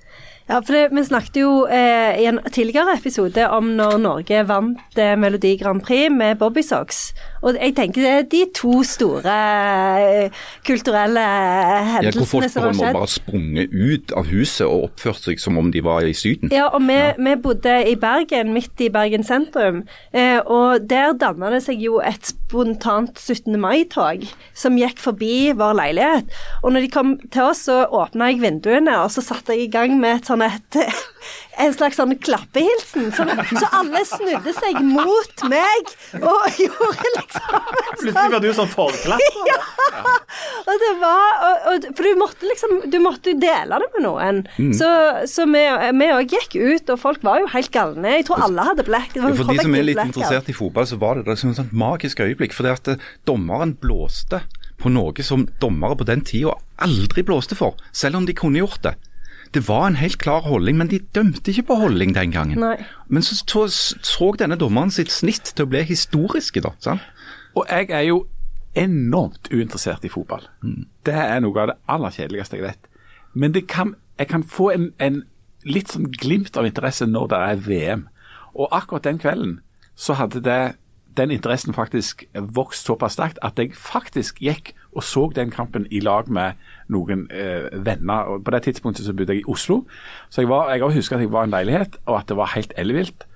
[0.45, 4.99] Ja, for det, Vi snakket jo eh, i en tidligere episode om når Norge vant
[5.01, 7.15] eh, Melodi Grand Prix med Bobby Socks.
[7.45, 9.35] Og jeg tenker det er de to store
[10.01, 11.25] eh, kulturelle
[11.91, 12.79] hendelsene ja, som har skjedd.
[12.79, 16.15] Hvor folk bare sprunget ut av huset og oppført seg som om de var i
[16.17, 16.53] Syden.
[16.55, 17.13] Ja, og vi, ja.
[17.19, 19.83] vi bodde i Bergen, midt i Bergen sentrum.
[20.17, 23.59] Eh, og der danna det seg jo et spontant 17.
[23.61, 24.25] mai-tog
[24.57, 26.33] som gikk forbi vår leilighet.
[26.63, 29.73] Og når de kom til oss, så åpna jeg vinduene, og så satte jeg i
[29.73, 30.81] gang med et sånn et
[31.61, 33.11] en slags sånn klappehilsen.
[33.15, 37.69] Så, så, alle snudde seg mot meg og gjorde liksom
[38.01, 39.23] Plutselig var du sånn forklapp.
[39.45, 39.59] Ja.
[40.65, 44.41] Og det var og, og, For du måtte liksom Du måtte dele det med noen.
[44.57, 44.73] Mm.
[44.77, 44.89] Så,
[45.31, 45.63] så vi
[46.09, 48.17] òg gikk ut, og folk var jo helt galne.
[48.19, 49.15] Jeg tror alle hadde black.
[49.17, 51.61] Ja, for de som er litt interessert i fotball, så var det, det som et
[51.61, 52.57] sånt magisk øyeblikk.
[52.57, 54.43] For det at dommeren blåste
[54.81, 58.83] på noe som dommere på den tida aldri blåste for, selv om de kunne gjort
[58.85, 58.95] det.
[59.55, 62.59] Det var en helt klar holdning, men de dømte ikke på holdning den gangen.
[62.59, 62.77] Nei.
[63.09, 63.67] Men så, så
[64.03, 66.75] så denne dommeren sitt snitt til å bli historiske, da.
[66.83, 67.05] sant?
[67.55, 68.25] Og jeg er jo
[68.75, 70.49] enormt uinteressert i fotball.
[71.07, 72.91] Det er noe av det aller kjedeligste jeg vet.
[73.35, 75.23] Men det kan, jeg kan få en, en
[75.67, 78.03] litt sånn glimt av interesse når det er VM.
[78.55, 79.61] Og akkurat den kvelden
[79.95, 80.75] så hadde det,
[81.17, 86.01] den interessen faktisk vokst såpass sterkt at jeg faktisk gikk og så den kampen i
[86.01, 88.31] lag med noen eh, venner.
[88.31, 89.83] Og på det tidspunktet så bodde jeg i Oslo,
[90.31, 92.53] så jeg, var, jeg husker at jeg var i en leilighet, og at det var
[92.55, 93.27] helt ellevilt.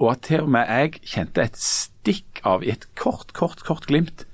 [0.00, 3.86] Og at til og med jeg kjente et stikk av, i et kort, kort, kort
[3.86, 4.26] glimt,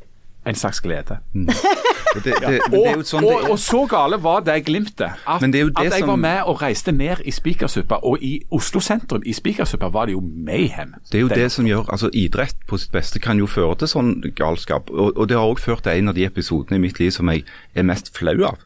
[0.47, 1.19] en slags glede.
[1.35, 1.51] Og
[2.15, 5.99] det, det, det sånn og, og så gale var det glimtet at, det det at
[5.99, 10.09] jeg var med og reiste ned i Spikersuppa, og i Oslo sentrum i Spikersuppa var
[10.09, 10.95] det jo mayhem.
[11.13, 13.93] Det er jo det som gjør altså Idrett på sitt beste kan jo føre til
[13.93, 14.91] sånn galskap.
[14.91, 17.29] Og, og det har òg ført til en av de episodene i mitt liv som
[17.33, 17.45] jeg
[17.75, 18.65] er mest flau av.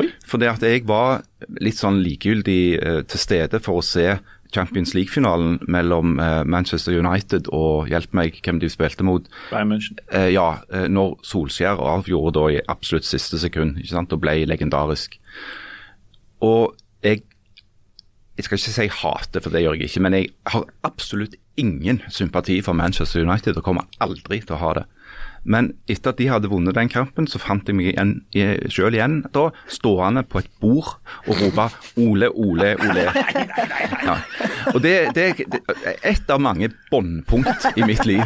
[0.00, 0.08] Oi.
[0.26, 1.22] For det at jeg var
[1.62, 4.16] litt sånn likegyldig eh, til stede for å se
[4.54, 9.26] Champions League-finalen mellom eh, Manchester United og hjelp meg hvem de spilte mot.
[10.12, 14.40] Eh, ja, eh, når Solskjær avgjorde da i absolutt siste sekund ikke sant, og ble
[14.48, 15.18] legendarisk.
[16.44, 17.24] Og jeg
[18.34, 22.00] jeg skal ikke si hate, for det gjør jeg ikke, men jeg har absolutt ingen
[22.10, 24.84] sympati for Manchester United og kommer aldri til å ha det.
[25.44, 28.14] Men etter at de hadde vunnet den kampen, så fant jeg meg igjen,
[28.72, 30.96] selv igjen da, stående på et bord
[31.28, 31.68] og rope
[32.00, 33.08] 'Ole, Ole, Ole'.
[34.04, 34.18] Ja.
[34.74, 35.24] Og det, det,
[35.84, 38.22] er et av mange båndpunkt i mitt liv.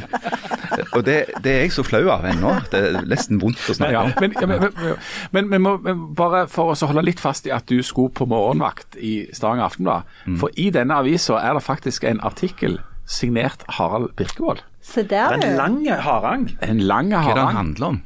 [0.95, 2.55] Og det, det er jeg så flau av ennå.
[2.73, 4.13] Det er nesten vondt å snakke om.
[4.23, 4.99] men, ja, men, men,
[5.33, 8.29] men, men, men bare for oss å holde litt fast i at du skulle på
[8.31, 10.15] morgenvakt i Stavanger Aftenblad.
[10.27, 10.39] Mm.
[10.43, 12.79] For i denne avisa er det faktisk en artikkel
[13.09, 14.63] signert Harald Birkevold.
[14.89, 15.51] Se der, En du.
[15.57, 16.47] lang harang.
[16.65, 17.99] En lang Hva er det den handler om?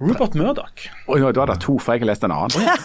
[0.00, 0.86] Rupert Murdoch.
[1.12, 2.78] Oi, ja, da er det to, for jeg har lest en annen.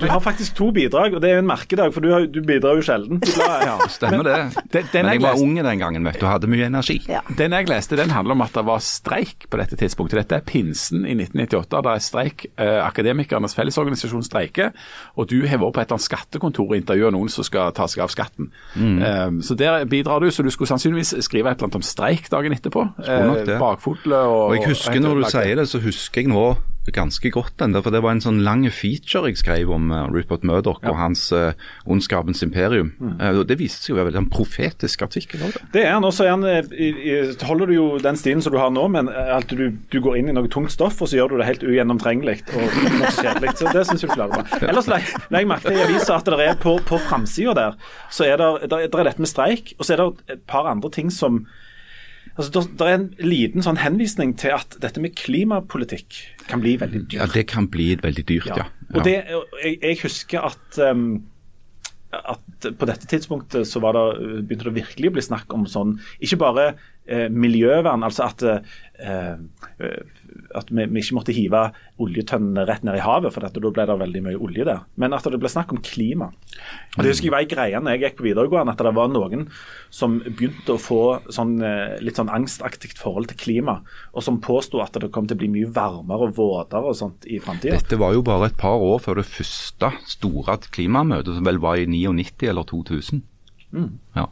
[0.00, 2.38] Du har faktisk to bidrag, og det er jo en merkedag, for du, har, du
[2.48, 3.20] bidrar jo sjelden.
[3.62, 3.74] Ja.
[3.92, 4.36] Stemmer det.
[4.72, 6.64] Den- den Men jeg jeg var leste- unge den gangen, vet du, og hadde mye
[6.70, 6.96] energi.
[7.08, 7.20] Ja.
[7.38, 10.22] Den jeg leste, den handler om at det var streik på dette tidspunktet.
[10.22, 11.82] Dette er pinsen i 1998.
[11.82, 12.46] Det er streik.
[12.56, 14.72] Eh, Akademikernes Fellesorganisasjon streiker.
[15.16, 17.86] Og du har vært på et eller annet skattekontor og intervjua noen som skal ta
[17.90, 18.48] seg av skatten.
[18.76, 18.98] Mm.
[19.02, 20.30] Eh, så der bidrar du.
[20.32, 22.86] Så du skulle sannsynligvis skrive et eller annet om streik dagen etterpå.
[23.02, 23.58] Det.
[23.60, 26.56] bakfotle og Og jeg husker Når du sier det, så husker jeg nå
[26.90, 30.08] ganske godt den der, for det var en sånn lang feature jeg skrev om uh,
[30.10, 31.52] Rupert Murdoch og hans uh,
[31.86, 32.90] Ondskapens imperium.
[32.98, 33.14] Mm.
[33.20, 35.44] Uh, det viste seg å være en profetisk artikkel.
[35.46, 35.62] også.
[35.74, 37.14] Det er han, og så er han, i, i,
[37.46, 40.32] holder du jo den stilen som du har nå, men at du, du går inn
[40.32, 42.78] i noe tungt stoff, og så gjør du det helt ugjennomtrengelig og
[43.20, 43.56] kjedelig.
[43.60, 44.62] Så det syns jeg du klarer bra.
[44.66, 47.78] Ellers la jeg merke til i avisa at det er på, på framsida der,
[48.10, 50.66] så er det, der, der er dette med streik, og så er det et par
[50.70, 51.44] andre ting som
[52.32, 56.16] Altså, der er en liten sånn henvisning til at dette med klimapolitikk
[56.48, 57.18] kan bli veldig dyrt.
[57.18, 58.70] Ja, Det kan bli veldig dyrt, ja.
[58.92, 59.18] Og det,
[59.60, 61.22] jeg, jeg husker at um,
[62.12, 65.94] at på dette tidspunktet så var det, begynte det virkelig å bli snakk om sånn
[66.20, 66.66] Ikke bare
[67.06, 68.60] eh, miljøvern, altså at, eh,
[69.02, 70.02] eh,
[70.56, 71.62] at vi, vi ikke måtte hive
[72.02, 74.84] oljetønnene rett ned i havet, for da ble det veldig mye olje der.
[75.00, 76.30] Men at det ble snakk om klima.
[76.96, 79.10] Og Det husker jeg var en greie når jeg gikk på videregående, at det var
[79.12, 79.46] noen
[79.92, 83.80] som begynte å få sånn, eh, litt sånn angstaktig forhold til klima,
[84.12, 87.26] og som påsto at det kom til å bli mye varmere og våtere og sånt
[87.26, 87.80] i framtida.
[87.80, 91.80] Dette var jo bare et par år før det første store klimamøtet, som vel var
[91.80, 93.22] i 99 eller 2000.
[94.16, 94.28] Ja.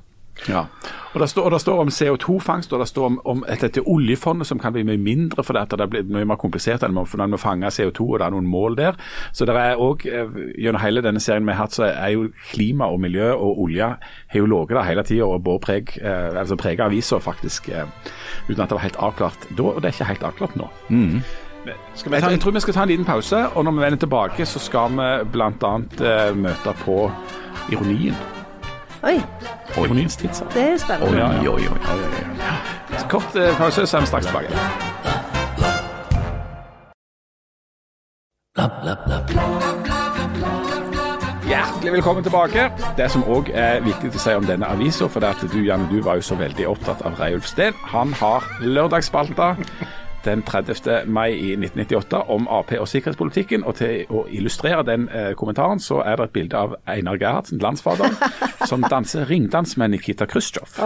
[0.48, 0.64] Ja.
[1.12, 3.83] Og det, står, og det står om CO2-fangst og det står om, om et, dette
[3.83, 7.35] oljefondet som kan bli mye mindre fordi at det blir mye mer komplisert enn man
[7.35, 9.00] må fange CO2 og det er noen mål der.
[9.33, 12.88] Så det er òg gjennom hele denne serien vi har hatt, så er jo klima
[12.92, 13.90] og miljø og olje
[14.31, 17.87] har jo ligget der hele tida og båret preg, eh, altså preget avisa faktisk, eh,
[18.48, 19.62] uten at det var helt avklart da.
[19.62, 20.70] Og det er ikke helt avklart nå.
[21.66, 21.76] Jeg,
[22.22, 24.59] ta jeg tror vi skal ta en liten pause, og når vi vender tilbake, så
[24.59, 25.72] skal vi bl.a.
[26.00, 27.03] Eh, møte på
[27.72, 28.39] ironien.
[29.03, 29.23] Oi,
[30.09, 30.53] tidsalder.
[30.55, 31.25] det er spennende.
[31.25, 31.79] Oi, oi, oi.
[33.09, 34.51] Kort eh, pause, så er vi straks tilbake.
[41.49, 42.71] Hjertelig velkommen tilbake.
[42.97, 45.89] Det som òg er viktig å si om denne avisa, for det at du Janne,
[45.89, 47.73] du var jo så veldig opptatt av Reiulf Steen.
[47.95, 49.55] Han har lørdagsspalta
[50.24, 51.06] den 30.
[51.06, 53.64] mai i 1998 om Ap og sikkerhetspolitikken.
[53.64, 57.61] Og til å illustrere den eh, kommentaren, så er det et bilde av Einar Gerhardsen,
[57.62, 58.16] landsfaderen,
[58.70, 60.78] som danser ringdans med Nikita Khrusjtsjov.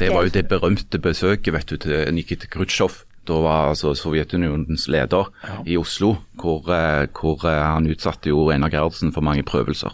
[0.00, 3.04] Det var jo det berømte besøket vet du, til Nikita Khrusjtsjov.
[3.28, 5.28] Da var altså Sovjetunionens leder
[5.68, 9.92] i Oslo, hvor, eh, hvor eh, han utsatte jo Einar Gerhardsen for mange prøvelser.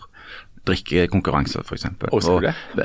[0.66, 1.86] Drikkekonkurranse, f.eks.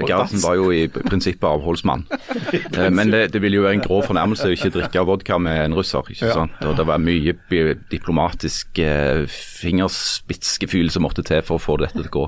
[0.07, 2.05] Gerhardsen var jo i prinsippet avholdsmann.
[2.51, 5.65] Eh, Men det, det ville jo være en grov fornærmelse å ikke drikke vodka med
[5.65, 6.03] en russer.
[6.11, 6.55] ikke sant?
[6.67, 7.33] Og det var mye
[7.91, 9.23] diplomatisk eh,
[9.61, 12.25] fingerspitzgefühl som måtte til for å få dette til å gå.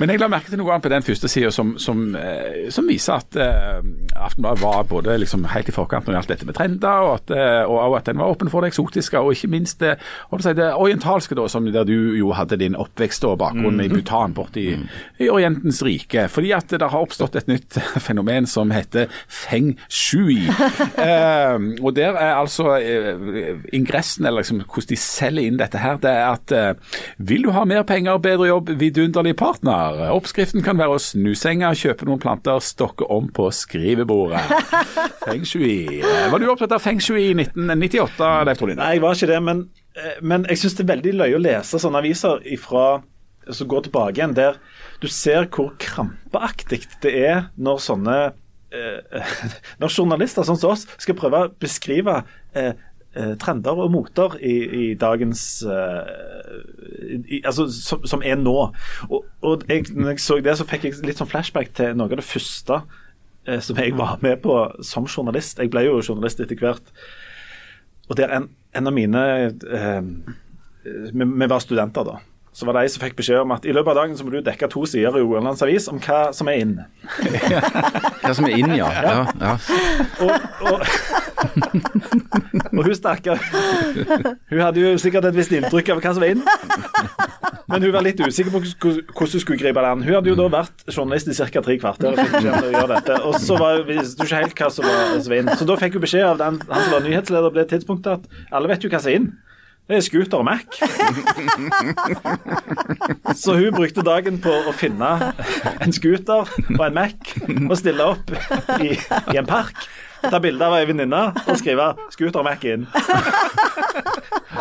[0.00, 2.88] Men jeg la merke til noe annet på den første sida som, som, eh, som
[2.88, 3.80] viser at uh,
[4.16, 7.32] Aftenbladet var både liksom helt i forkant når det gjaldt dette med trender, og at,
[7.36, 9.96] eh, og at den var åpen for det eksotiske, og ikke minst det,
[10.32, 14.36] si, det orientalske, da, som der du jo hadde din oppvekst og bakgrunn i Bhutan
[14.36, 14.76] borte i,
[15.20, 16.26] i Orientens rike.
[16.32, 20.46] Fordi at det har oppstått et nytt fenomen som heter feng shui.
[20.48, 26.00] uh, og der er altså uh, ingressen, eller liksom hvordan de selger inn dette her,
[26.02, 26.52] det er at
[27.22, 30.10] vil du ha mer penger, bedre jobb, vidunderlig partner?
[30.12, 34.42] Oppskriften kan være å snu senga, kjøpe noen planter, stokke om på skrivebordet.
[35.26, 36.02] Feng shui.
[36.02, 38.78] Var du opptatt av feng shui i 1998, Leif Trolin?
[38.80, 41.42] Nei, jeg var ikke det, men, eh, men jeg syns det er veldig løye å
[41.42, 43.02] lese sånne aviser ifra,
[43.50, 44.58] som går tilbake igjen, der
[45.02, 48.16] du ser hvor krampeaktig det er når sånne
[48.72, 49.32] eh,
[49.82, 52.22] Når journalister sånn som oss skal prøve å beskrive
[52.54, 52.72] eh,
[53.40, 56.12] trender og moter i, i dagens eh,
[57.28, 58.56] i, Altså som, som er nå.
[59.08, 62.08] Og, og jeg, når jeg så det, så fikk jeg litt sånn flashback til noe
[62.08, 62.80] av det første
[63.46, 65.60] eh, som jeg var med på som journalist.
[65.60, 66.92] Jeg ble jo journalist etter hvert.
[68.08, 70.02] Og der en, en av mine eh,
[70.84, 72.20] vi, vi var studenter da.
[72.52, 74.34] Så var det ei som fikk beskjed om at i løpet av dagen så må
[74.34, 76.74] du dekke to sider i Rogalands Avis om hva som er inn.
[78.22, 78.86] Hva som er inn, ja.
[79.02, 79.54] ja, ja.
[80.22, 80.84] Og, og,
[82.76, 83.40] og hun stakkar
[84.50, 86.42] Hun hadde jo sikkert et visst inntrykk av hva som var inn.
[87.72, 90.02] Men hun var litt usikker på hvordan hun skulle gripe det an.
[90.04, 91.62] Hun hadde jo da vært journalist i ca.
[91.64, 92.18] tre kvarter.
[93.22, 95.54] og så var, visste hun ikke helt hva som var, som inn.
[95.56, 98.52] Så da fikk hun beskjed av den, han som var nyhetsleder på det tidspunktet, at
[98.52, 99.32] alle vet jo hva som er inn.
[99.90, 100.78] Det er scooter og Mac.
[103.34, 105.08] Så hun brukte dagen på å finne
[105.82, 107.34] en scooter og en Mac
[107.66, 108.30] og stille opp
[108.78, 109.82] i, i en park.
[110.22, 112.86] Ta bilde av ei venninne og skrive 'scooter og Mac inn'.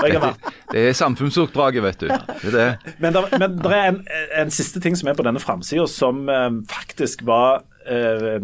[0.01, 0.33] Og jeg
[0.71, 2.07] Det er samfunnsoppdraget, vet du.
[2.07, 2.95] Det er det.
[2.99, 3.99] men det men der er en,
[4.41, 8.39] en siste ting som er på denne framsida, som eh, faktisk var eh,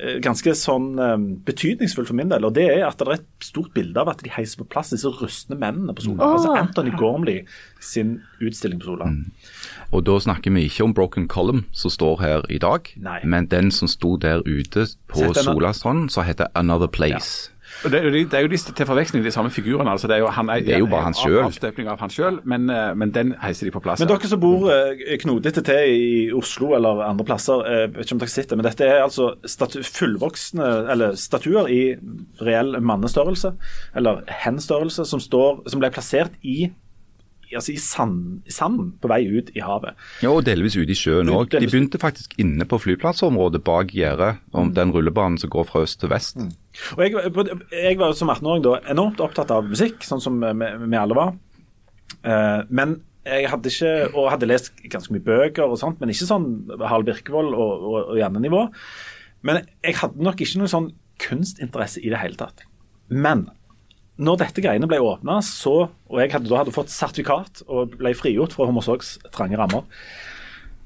[0.00, 2.44] eh, ganske sånn eh, betydningsfull for min del.
[2.48, 4.90] og Det er at det er et stort bilde av at de heiser på plass
[4.94, 6.32] disse rustne mennene på Sola.
[6.34, 7.44] Altså Anthony Gormley
[7.80, 9.12] sin utstilling på Sola.
[9.92, 13.20] Og da snakker vi ikke om Broken Column, som står her i dag, Nei.
[13.24, 17.50] men den som sto der ute på Solastranden, den- Solastrand, som heter Another Place.
[17.84, 19.90] Og Det, er jo det er jo de, til forveksling de samme figurene.
[19.90, 21.44] altså Det er jo, han, Det er jo bare han sjøl.
[21.44, 24.00] Avstøpning av han sjøl, men, eh, men den heiser de på plass.
[24.00, 24.70] Men dere som bor
[25.20, 28.84] knodete til i Oslo eller andre plasser, eh, vet ikke om dere sitter, men dette
[28.88, 31.96] er altså statu fullvoksne eller statuer i
[32.40, 33.52] reell mannestørrelse,
[33.96, 36.70] eller hen-størrelse, som, står- som ble plassert i
[37.56, 39.98] altså i sand, sand, på vei ut i havet.
[40.24, 41.50] Ja, og delvis ute i sjøen òg.
[41.54, 46.00] De begynte faktisk inne på flyplassområdet bak gjerdet, om den rullebanen som går fra øst
[46.02, 46.40] til vest.
[46.96, 47.14] Og jeg,
[47.72, 51.36] jeg var som 18-åring da enormt opptatt av musikk, sånn som vi, alle var.
[52.24, 56.28] Uh, men jeg hadde ikke, og hadde lest ganske mye bøker og sånt, men ikke
[56.28, 56.48] sånn
[56.80, 58.64] Harald Birkevold og, og, og Janne-nivå.
[59.46, 60.88] Men jeg hadde nok ikke noen sånn
[61.22, 62.64] kunstinteresse i det hele tatt.
[63.08, 63.48] Men
[64.18, 68.14] når dette greiene ble åpna, så Og jeg hadde, da hadde fått sertifikat og ble
[68.18, 69.84] frigjort fra Homosåks trange rammer.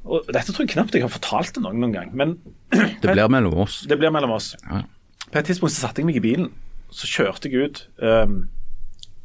[0.03, 2.37] Og Dette tror jeg knapt jeg har fortalt til noen noen gang, men
[3.03, 3.83] Det blir mellom oss.
[3.89, 4.53] det blir mellom oss.
[4.67, 4.83] Ja.
[5.31, 6.51] På et tidspunkt så satte jeg meg i bilen,
[6.93, 8.43] så kjørte jeg ut um,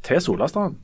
[0.06, 0.78] til Solastrand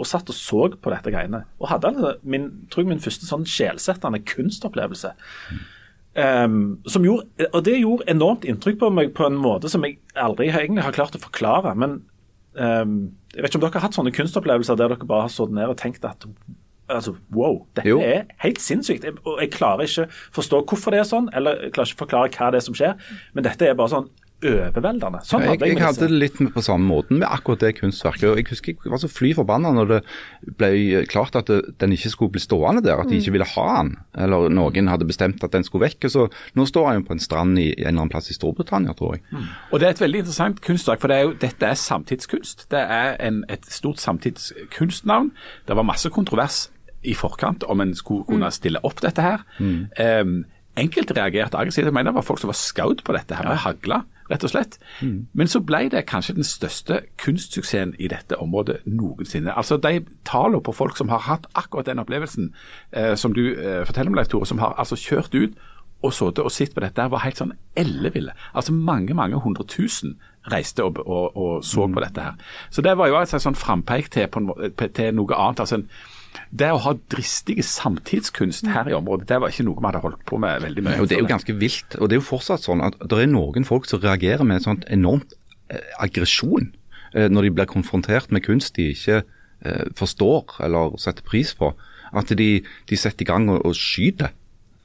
[0.00, 1.44] og satt og så på dette greiene.
[1.60, 5.12] Og hadde min, tror jeg min første sånn sjelsettende kunstopplevelse.
[6.16, 10.00] Um, som gjorde, og det gjorde enormt inntrykk på meg på en måte som jeg
[10.18, 11.74] aldri egentlig har klart å forklare.
[11.78, 12.00] Men
[12.60, 12.96] ehm,
[13.34, 15.70] jeg vet ikke om dere har hatt sånne kunstopplevelser der dere bare har stått ned
[15.70, 16.26] og tenkt at
[16.90, 18.00] altså, wow, dette Jo.
[18.02, 19.04] er helt sinnssykt.
[19.06, 22.32] Jeg, og jeg klarer ikke forstå hvorfor det er sånn, eller jeg klarer ikke forklare
[22.34, 22.96] hva det er som skjer.
[23.36, 24.10] Men dette er bare sånn
[24.44, 25.20] overveldende.
[25.26, 27.74] Sånn Jeg, hadde jeg jeg med hadde det litt på samme måten med akkurat det
[27.78, 28.26] kunstverket.
[28.30, 30.00] og Jeg husker jeg var så fly forbanna når det
[30.60, 33.66] ble klart at det, den ikke skulle bli stående der, at de ikke ville ha
[33.82, 33.92] den.
[34.16, 36.08] Eller noen hadde bestemt at den skulle vekk.
[36.12, 36.26] Så
[36.56, 39.18] nå står han jo på en strand i en eller annen plass i Storbritannia, tror
[39.18, 39.24] jeg.
[39.70, 42.66] Og Det er et veldig interessant kunstverk, for det er jo, dette er samtidskunst.
[42.72, 45.32] Det er en, et stort samtidskunstnavn.
[45.68, 46.68] Det var masse kontrovers
[47.02, 49.44] i forkant om en skulle kunne stille opp dette her.
[49.60, 50.42] Um,
[50.80, 51.88] enkelte reagerte aggressivt.
[51.88, 54.52] Jeg mener det var folk som var skaut på dette her med hagla, rett og
[54.52, 54.78] slett.
[55.34, 59.52] Men så ble det kanskje den største kunstsuksessen i dette området noensinne.
[59.56, 62.54] Altså De tallene på folk som har hatt akkurat den opplevelsen
[62.92, 65.58] eh, som du eh, forteller om, Leif Tore, som har altså kjørt ut
[66.02, 68.32] og sittet og sett på dette, her var helt sånn elleville.
[68.56, 70.16] Altså mange, mange hundre tusen
[70.48, 72.38] reiste og, og, og så på dette her.
[72.70, 75.60] Så det var jo altså en sånn frampeik til, på til noe annet.
[75.60, 75.88] altså en
[76.50, 80.24] det å ha dristig samtidskunst her i området, det var ikke noe vi hadde holdt
[80.28, 81.00] på med veldig mye.
[81.02, 81.96] Og Det er jo ganske vilt.
[81.98, 84.66] Og det er jo fortsatt sånn at det er noen folk som reagerer med en
[84.68, 85.34] sånn enormt
[85.70, 86.72] eh, aggresjon
[87.14, 91.72] eh, når de blir konfrontert med kunst de ikke eh, forstår eller setter pris på.
[92.12, 92.50] At de,
[92.90, 94.30] de setter i gang og, og skyter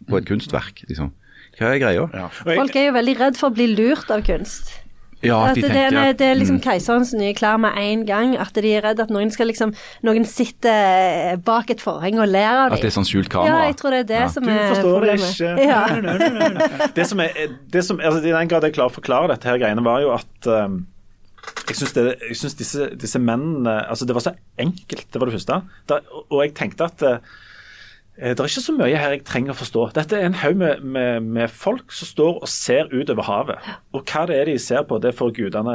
[0.09, 0.83] på et kunstverk.
[0.89, 1.13] liksom.
[1.57, 2.07] Hva er greia?
[2.13, 2.29] Ja.
[2.45, 4.73] Jeg- Folk er jo veldig redd for å bli lurt av kunst.
[5.25, 8.05] Ja, At de det, tenker er, det er liksom mm, keiserens nye klær med en
[8.07, 8.35] gang.
[8.41, 9.73] At de er redd at noen skal liksom
[10.05, 13.63] Noen sitter bak et forheng og ler av At det er sånn skjult kamera?
[13.63, 14.27] Ja, jeg tror det er det Ja.
[14.33, 15.53] som Du er forstår det ikke.
[15.65, 16.89] Ja.
[16.95, 17.31] Det som er,
[17.71, 20.11] det som, altså, I den grad jeg klarer å forklare dette, her greiene var jo
[20.15, 20.85] at um,
[21.69, 25.29] jeg syns, det, jeg syns disse, disse mennene altså Det var så enkelt, det var
[25.29, 25.59] det første.
[25.89, 27.35] Da, og jeg tenkte at uh,
[28.15, 29.81] det er ikke så mye her jeg trenger å forstå.
[29.97, 33.67] Dette er en haug med, med, med folk som står og ser utover havet.
[33.91, 35.73] Og hva det er de ser på, det får gudene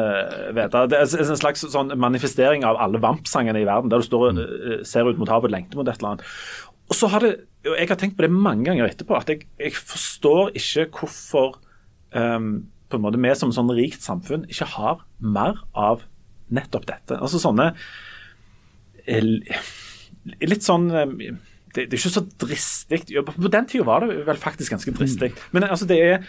[0.56, 0.86] vite.
[0.88, 4.40] Det er en slags sånn manifestering av alle vampsangene i verden, der du står og
[4.40, 6.24] eh, ser ut mot havet og lengter mot et eller annet.
[6.90, 7.34] Og så har det,
[7.68, 11.60] og Jeg har tenkt på det mange ganger etterpå, at jeg, jeg forstår ikke hvorfor
[12.16, 16.08] um, på en måte vi som sånn rikt samfunn ikke har mer av
[16.50, 17.20] nettopp dette.
[17.20, 17.74] Altså sånne
[19.04, 19.28] eh,
[20.40, 21.12] Litt sånn eh,
[21.74, 23.02] det, det er ikke så dristig.
[23.26, 25.32] På den tida var det vel faktisk ganske dristig.
[25.52, 26.26] Men altså, det er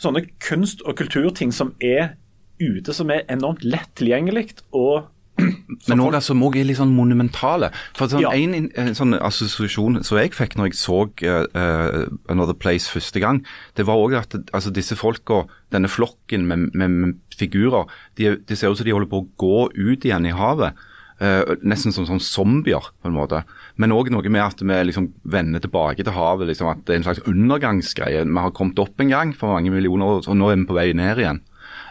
[0.00, 2.16] sånne kunst- og kulturting som er
[2.60, 4.50] ute, som er enormt lett tilgjengelig.
[4.72, 5.08] og
[5.88, 7.70] Men òg altså, er litt sånn monumentale.
[7.96, 8.32] For sånn, Ja.
[8.34, 13.44] En, en sånn assosiasjon som jeg fikk når jeg så uh, Another Place første gang,
[13.78, 17.86] det var òg at altså, disse folka, denne flokken med, med, med figurer,
[18.18, 20.86] de, de ser ut som de holder på å gå ut igjen i havet.
[21.18, 23.42] Uh, nesten som sånn zombier, på en måte.
[23.78, 26.50] Men òg noe med at vi liksom vender tilbake til havet.
[26.50, 28.24] liksom At det er en slags undergangsgreie.
[28.26, 30.78] Vi har kommet opp en gang for mange millioner år, og nå er vi på
[30.78, 31.42] vei ned igjen.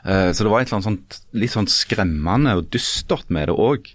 [0.03, 3.55] Uh, Så det var et eller annet sånt, litt sånn skremmende og dystert med det
[3.55, 3.93] òg.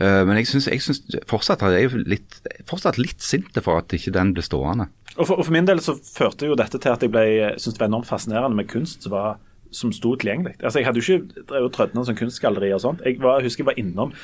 [0.00, 2.36] Men jeg syns, fortsatt at jeg er litt,
[2.70, 4.86] fortsatt litt sint for at ikke den ble stående.
[5.18, 7.82] Og for, og for min del så førte jo dette til at jeg syntes det
[7.82, 9.36] var enormt fascinerende med kunst som, var,
[9.76, 10.54] som sto tilgjengelig.
[10.62, 13.04] Altså Jeg hadde jo ikke drevet trødd noen sånn kunstgalleri og sånt.
[13.04, 14.14] Jeg var, husker jeg var innom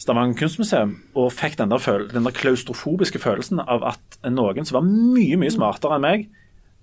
[0.00, 4.88] Stavanger kunstmuseum og fikk den der, den der klaustrofobiske følelsen av at noen som var
[4.88, 6.26] mye mye smartere enn meg,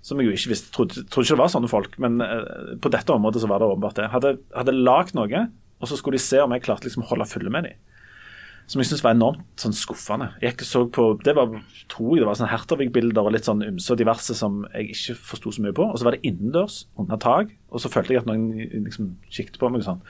[0.01, 2.89] som jeg jo ikke visste, trodde, trodde ikke det var sånne folk, men uh, på
[2.93, 5.45] dette området så var det åpenbart det, hadde, hadde lagd noe,
[5.81, 7.79] og så skulle de se om jeg klarte liksom å holde fulle med dem.
[8.69, 10.29] Som jeg syntes var enormt sånn skuffende.
[10.39, 11.49] Jeg så på, Det var
[11.91, 15.15] tror jeg det var sånn Hertevig-bilder og litt sånn ymse og diverse som jeg ikke
[15.33, 15.89] forsto så mye på.
[15.89, 18.45] Og så var det innendørs, under tak, og så følte jeg at noen
[18.85, 20.05] liksom kikket på meg og sånn.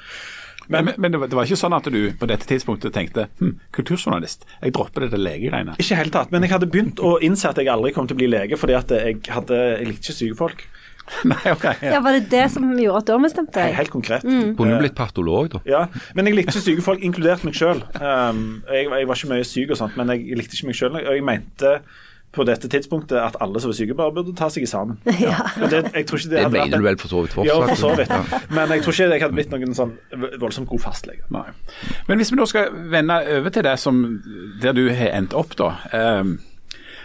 [0.71, 4.45] Men, men, men det, var, ikke sånn at du på dette tidspunktet tenkte hm, kulturjournalist,
[4.61, 5.77] jeg dropper dette legegreiene.
[5.81, 8.21] Ikke helt tatt, men jeg hadde begynt å innse at jeg aldri kom til å
[8.21, 10.63] bli lege, fordi at jeg, hadde, jeg likte ikke syke folk.
[11.31, 11.65] Nei, ok.
[11.83, 13.73] Ja, Var det det som gjorde at du ombestemte deg?
[13.75, 14.23] helt konkret.
[14.23, 15.61] Kunne blitt patolog, da.
[15.67, 15.81] Ja,
[16.15, 17.83] men jeg likte ikke syke folk, inkludert meg sjøl.
[17.97, 20.95] Um, jeg, jeg var ikke mye syk og sånt, men jeg likte ikke meg sjøl.
[21.01, 21.73] Og jeg mente
[22.31, 24.99] på dette tidspunktet at alle som er syke, bare burde ta seg sammen.
[25.21, 25.37] Ja.
[25.59, 27.51] Det, jeg tror ikke det Det hadde vært mener du vel for så vidt fortsatt?
[27.51, 28.13] Ja, for så vidt.
[28.13, 28.39] Ja.
[28.49, 29.91] Men jeg tror ikke jeg hadde blitt noen sånn
[30.41, 31.25] voldsomt god fastlege.
[31.33, 31.43] Nei.
[32.07, 33.99] Men hvis vi nå skal vende over til det som
[34.63, 35.73] der du har endt opp, da.
[35.91, 36.39] Um,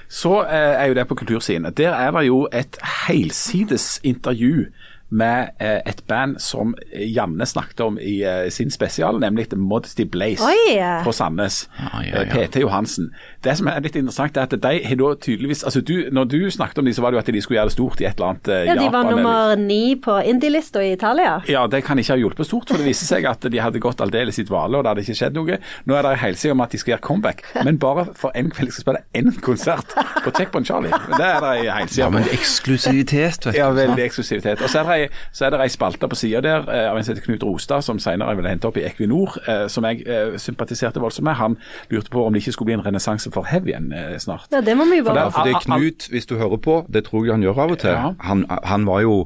[0.09, 1.67] så eh, er jo det på kultursiden.
[1.77, 4.69] Der er det jo et helsides intervju
[5.09, 10.43] med eh, et band som Janne snakket om i eh, sin spesial, nemlig Modesty Blaze
[10.43, 10.75] Oi!
[11.05, 11.69] fra Sandnes.
[11.79, 12.23] Ja, ja, ja.
[12.25, 13.13] Eh, PT Johansen.
[13.45, 16.51] Det som er litt interessant, er at de har da tydeligvis altså du, Når du
[16.51, 18.17] snakket om dem, så var det jo at de skulle gjøre det stort i et
[18.19, 21.37] eller annet eh, Ja, De var nummer ni på indie-lista i Italia.
[21.49, 24.01] ja, det kan ikke ha hjulpet stort, for det viste seg at de hadde gått
[24.03, 25.59] aldeles i dvale, og det hadde ikke skjedd noe.
[25.87, 28.75] Nå er det helsing om at de skal gjøre comeback, men bare for en kveld
[28.75, 29.95] skal spille én konsert
[30.25, 30.91] på Checkpoint Charlie.
[31.15, 32.19] Det er det helsing Ja, om.
[32.19, 33.59] men eksklusivitet, vet du.
[33.59, 34.63] Ja, veldig eksklusivitet.
[34.63, 36.99] Og så er det ei, så er det ei spalte på sida der eh, av
[36.99, 40.03] en som heter Knut Rostad, som senere ville hente opp i Equinor, eh, som jeg
[40.07, 41.39] eh, sympatiserte voldsomt med.
[41.41, 41.57] Han
[41.93, 44.51] lurte på om det ikke skulle bli en renessanse for heavy igjen eh, snart.
[44.53, 46.81] Ja, det må vi jo For bare for det er Knut, hvis du hører på,
[46.93, 48.13] det tror jeg han gjør av og til, Ja.
[48.21, 49.17] han, han var jo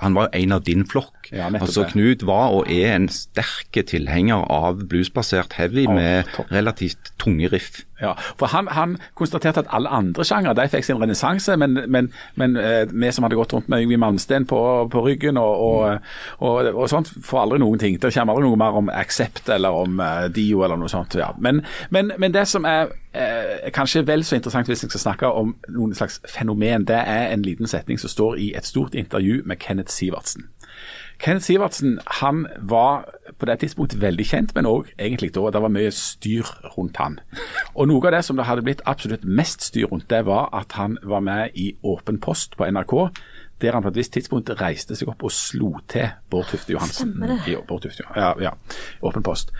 [0.00, 1.28] han var en av din flokk.
[1.32, 1.84] Ja, altså.
[1.90, 7.82] Knut var og er en sterk tilhenger av bluesbasert heavy med relativt tunge riff.
[8.02, 12.10] Ja, for han, han konstaterte at alle andre sjangere de fikk sin renessanse, men, men,
[12.34, 14.58] men eh, vi som hadde gått rundt med Yngvi Malmsten på,
[14.90, 18.00] på ryggen og, og, og, og sånt, får aldri noen ting.
[18.02, 21.14] Det kommer aldri noe mer om Accept eller om eh, Dio eller noe sånt.
[21.18, 21.30] Ja.
[21.38, 25.30] Men, men, men det som er eh, kanskje vel så interessant hvis jeg skal snakke
[25.30, 29.42] om noen slags fenomen, det er en liten setning som står i et stort intervju
[29.46, 30.50] med Kenneth Sivertsen.
[31.22, 33.04] Kenneth Sivertsen han var
[33.42, 37.18] på det tidspunktet veldig kjent, men òg egentlig da det var mye styr rundt han.
[37.74, 40.76] Og Noe av det som det hadde blitt absolutt mest styr rundt, det var at
[40.78, 42.96] han var med i Åpen post på NRK.
[43.62, 47.14] Der han på et visst tidspunkt reiste seg opp og slo til Bård Tufte Johansen.
[47.46, 48.56] I Bård Tufte, ja, ja,
[49.02, 49.52] Åpen post.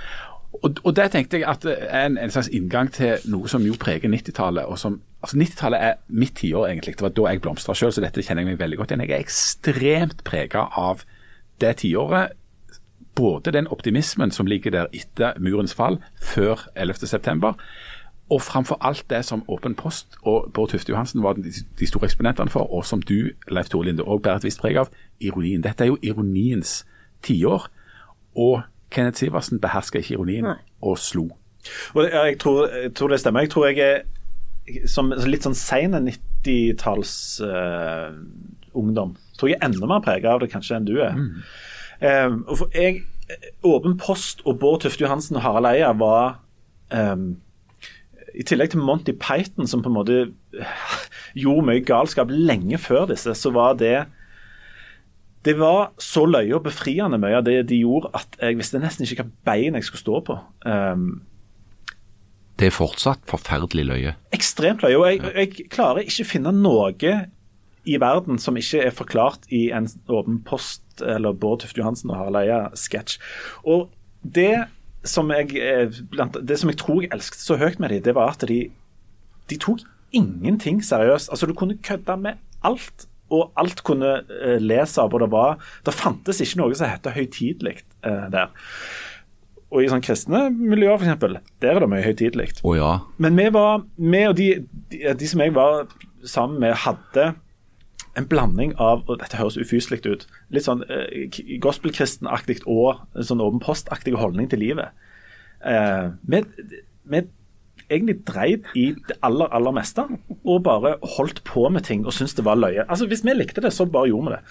[0.52, 4.10] Og, og det tenkte jeg at en, en slags inngang til noe som jo preger
[4.12, 4.66] 90-tallet.
[4.68, 6.96] og som altså 90-tallet er mitt tiår, egentlig.
[6.98, 9.04] Det var da jeg blomstra sjøl, så dette kjenner jeg meg veldig godt igjen.
[9.06, 11.04] Jeg er ekstremt prega av
[11.62, 12.36] det tiåret.
[13.14, 17.52] Både den optimismen som ligger der etter murens fall, før 11.9.
[18.32, 22.50] Og framfor alt det som Åpen Post og Bård Tufte Johansen var de, store eksponentene
[22.50, 24.88] for, og som du, Leif Tore Linde, òg bærer et visst preg av,
[25.20, 25.60] ironien.
[25.62, 26.86] Dette er jo ironiens
[27.22, 27.68] tiår.
[28.36, 30.56] Og Kenneth Sivertsen behersker ikke ironien, Nei.
[30.80, 31.28] og slo.
[31.94, 33.40] Og jeg tror, jeg tror det stemmer.
[33.44, 38.14] Jeg tror jeg er som litt sånn sein 90-talls uh,
[38.78, 39.16] ungdom.
[39.32, 41.16] Jeg tror jeg er enda mer prega av det kanskje enn du er.
[41.18, 41.60] Eh,
[42.02, 43.02] og for jeg,
[43.64, 46.40] Åpen Post og Bård Tufte Johansen og Harald Eia var
[46.92, 47.16] eh,
[48.34, 50.18] I tillegg til Monty Python, som på en måte
[51.42, 53.96] gjorde mye galskap lenge før disse, så var det
[55.42, 59.02] det var så løye og befriende mye av det de gjorde, at jeg visste nesten
[59.02, 60.36] ikke hvilket bein jeg skulle stå på.
[60.62, 61.08] Um,
[62.60, 64.12] Det er fortsatt forferdelig løye.
[64.30, 64.98] ekstremt løye.
[65.00, 66.92] Og jeg, jeg klarer ikke å finne noe
[67.84, 72.20] i verden som ikke er forklart i en åpen post eller Bård Tufte Johansen og
[72.20, 73.18] Harald Eia-sketsj.
[73.66, 73.88] Og
[74.22, 74.66] det
[75.04, 76.02] som, jeg, eh,
[76.38, 78.64] det som jeg tror jeg elsket så høyt med dem, det var at de,
[79.50, 81.32] de tok ingenting seriøst.
[81.32, 85.14] Altså Du kunne kødde med alt, og alt kunne uh, les av.
[85.14, 85.56] og Det var,
[85.86, 88.52] det fantes ikke noe som heter høytidelig uh, der.
[89.72, 92.50] Og i sånn kristne miljøer, f.eks., der er det mye høytidelig.
[92.60, 92.98] Oh, ja.
[93.16, 94.50] Men vi var, vi og de,
[94.92, 95.86] de, de som jeg var
[96.28, 97.32] sammen med, hadde
[98.18, 100.26] en blanding av og Dette høres ufyselig ut.
[100.52, 101.28] Litt sånn eh,
[101.62, 104.92] gospelkristenaktig og sånn åpen postaktig holdning til livet.
[105.62, 107.24] Vi, eh,
[107.92, 110.04] egentlig dreid i det aller, aller meste,
[110.44, 112.86] og bare holdt på med ting og syntes det var løye.
[112.88, 114.42] Altså, Hvis vi likte det, så bare gjorde vi det.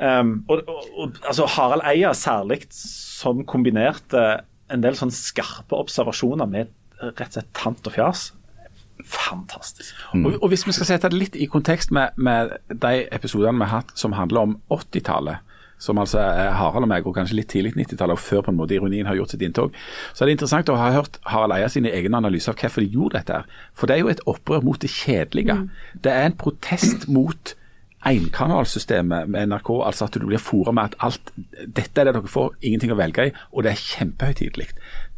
[0.00, 4.22] Um, og, og, og altså Harald Eia særlig, som kombinerte
[4.72, 6.70] en del sånn skarpe observasjoner med
[7.00, 8.30] rett og slett tant og fjas.
[9.10, 9.94] Fantastisk.
[10.14, 13.68] Og, og Hvis vi skal sette det litt i kontekst med, med de episodene vi
[13.68, 15.46] har hatt som handler om 80-tallet,
[15.80, 18.58] som altså er Harald og meg, og kanskje litt tidlig 90-tallet, og før på en
[18.58, 19.76] måte ironien har gjort sitt inntog,
[20.12, 22.92] så er det interessant å ha hørt Harald Eia sine egne analyser av hvorfor de
[22.92, 23.38] gjorde dette.
[23.40, 23.64] her.
[23.72, 25.56] For det er jo et opprør mot det kjedelige.
[26.04, 27.54] Det er en protest mot
[28.06, 31.32] enkanalsystemet med NRK, altså at du blir fôret med at alt
[31.66, 34.70] Dette er det dere får, ingenting å velge i, og det er kjempehøytidelig.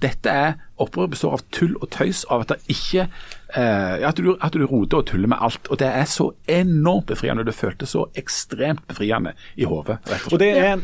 [0.03, 4.33] Dette er Opprøret består av tull og tøys, av at det ikke eh, at, du,
[4.35, 5.68] at du roter og tuller med alt.
[5.70, 7.45] Og det er så enormt befriende.
[7.47, 10.01] Det føltes så ekstremt befriende i hodet.
[10.03, 10.83] og Og det er en,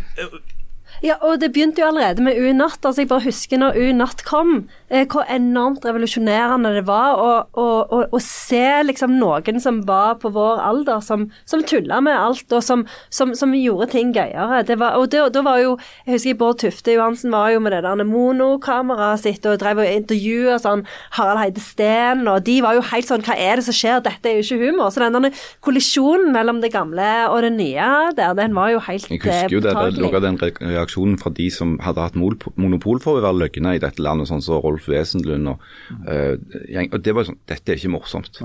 [1.04, 2.80] Ja, og det begynte jo allerede med U Natt.
[2.84, 8.18] Altså, jeg bare husker når U Natt kom, eh, hvor enormt revolusjonerende det var å,
[8.22, 12.84] se liksom noen som var på vår alder, som, som tulla med alt, og som,
[13.14, 14.62] som, som gjorde ting gøyere.
[14.68, 15.76] Det var, og det, da var jo
[16.06, 19.88] Jeg husker Bård Tufte Johansen var jo med det der monokameraet sitt og drev og
[19.90, 20.84] intervjua sånn
[21.16, 24.02] Harald Heide Steen, og de var jo helt sånn Hva er det som skjer?
[24.04, 24.90] Dette er jo ikke humor.
[24.94, 27.88] Så den der kollisjonen mellom det gamle og det nye
[28.18, 30.12] der, den var jo helt Jeg husker jo det, det påtagelig.
[30.12, 33.78] lå den re- reaksjonen fra de som hadde hatt monopol for å være løgne i
[33.82, 35.60] dette landet, sånn som Rolf Wesenlund og,
[36.08, 36.36] uh,
[36.68, 36.92] gjeng.
[36.92, 38.40] og det var sånn, Dette er ikke morsomt.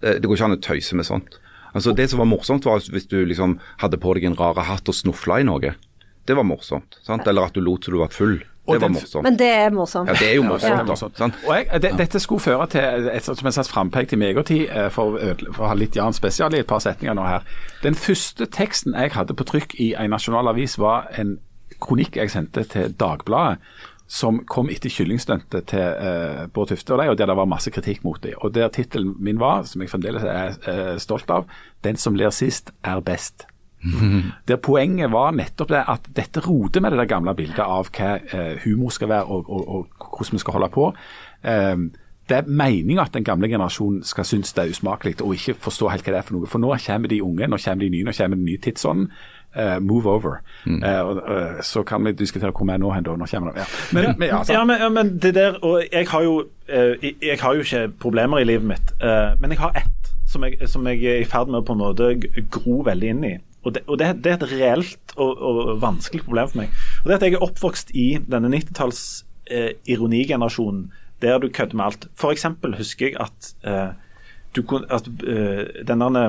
[0.00, 1.40] Det, det går ikke an å tøyse med sånt.
[1.74, 4.88] Altså Det som var morsomt, var hvis du liksom hadde på deg en rar hatt
[4.88, 5.74] og snufla i noe.
[6.26, 6.98] Det var morsomt.
[7.02, 7.26] sant?
[7.26, 8.40] Eller at du lot som du var full.
[8.70, 9.24] Det var morsomt.
[9.24, 10.08] Men det er morsomt.
[10.08, 10.62] Ja, det er jo Ja, morsomt.
[10.62, 11.16] det er da, morsomt.
[11.18, 11.34] sant?
[11.46, 14.46] Og jeg, det, Dette skulle føre til et, som en slags frampek til meg og
[14.46, 15.18] tid, eh, for,
[15.52, 17.46] for å ha litt Jan spesial i et par setninger nå her.
[17.82, 21.38] Den første teksten jeg hadde på trykk i en nasjonal avis, var en
[21.80, 23.62] kronikk jeg sendte til Dagbladet.
[24.10, 27.70] Som kom etter kyllingstuntet til eh, Bård Tufte og de, og der det var masse
[27.70, 28.34] kritikk mot dem.
[28.42, 31.46] Og der tittelen min var, som jeg fremdeles er eh, stolt av,
[31.84, 33.46] 'Den som ler sist, er best'.
[34.48, 38.18] Der poenget var nettopp det at dette roter med det der gamle bildet av hva
[38.18, 39.86] eh, humor skal være og, og, og
[40.18, 40.92] hvordan vi skal holde på.
[41.44, 41.76] Eh,
[42.30, 45.88] det er meninga at den gamle generasjonen skal synes det er usmakelig og ikke forstå
[45.90, 46.50] helt hva det er for noe.
[46.50, 49.08] For nå kommer de unge, nå kommer de nye, nå kommer den nye tidsånden.
[49.56, 50.36] Eh, move over.
[50.64, 50.82] Mm.
[50.82, 53.16] Uh, uh, så kan vi diskutere hvor vi er nå hen da.
[53.18, 53.64] Nå kommer det.
[53.64, 53.66] Ja.
[53.92, 54.42] Men, men, ja.
[54.48, 58.44] Ja, men, men det der Og jeg har jo jeg, har jo ikke problemer i
[58.44, 58.92] livet mitt,
[59.40, 61.80] men jeg har ett som jeg, som jeg er i ferd med å på en
[61.80, 62.12] måte
[62.54, 63.32] gro veldig inn i.
[63.64, 66.76] Og det, og det, det er et reelt og, og vanskelig problem for meg.
[67.00, 69.02] Og det er at jeg er oppvokst i denne 90-talls
[69.50, 72.06] eh, ironigenerasjonen der du kødder med alt.
[72.30, 73.50] Eksempel husker jeg at,
[74.56, 76.24] du, at eh, denne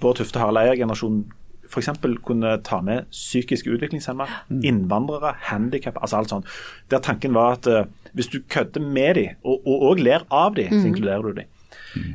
[0.00, 1.26] Bård Tufte Harald Eia-generasjonen
[1.68, 1.90] f.eks.
[2.24, 4.26] kunne ta med psykisk utviklingshemma,
[4.64, 6.50] innvandrere, handikap, altså alt sånt.
[6.90, 7.84] Der tanken var at uh,
[8.16, 11.54] hvis du kødder med dem, og, og, og ler av dem, så inkluderer du dem.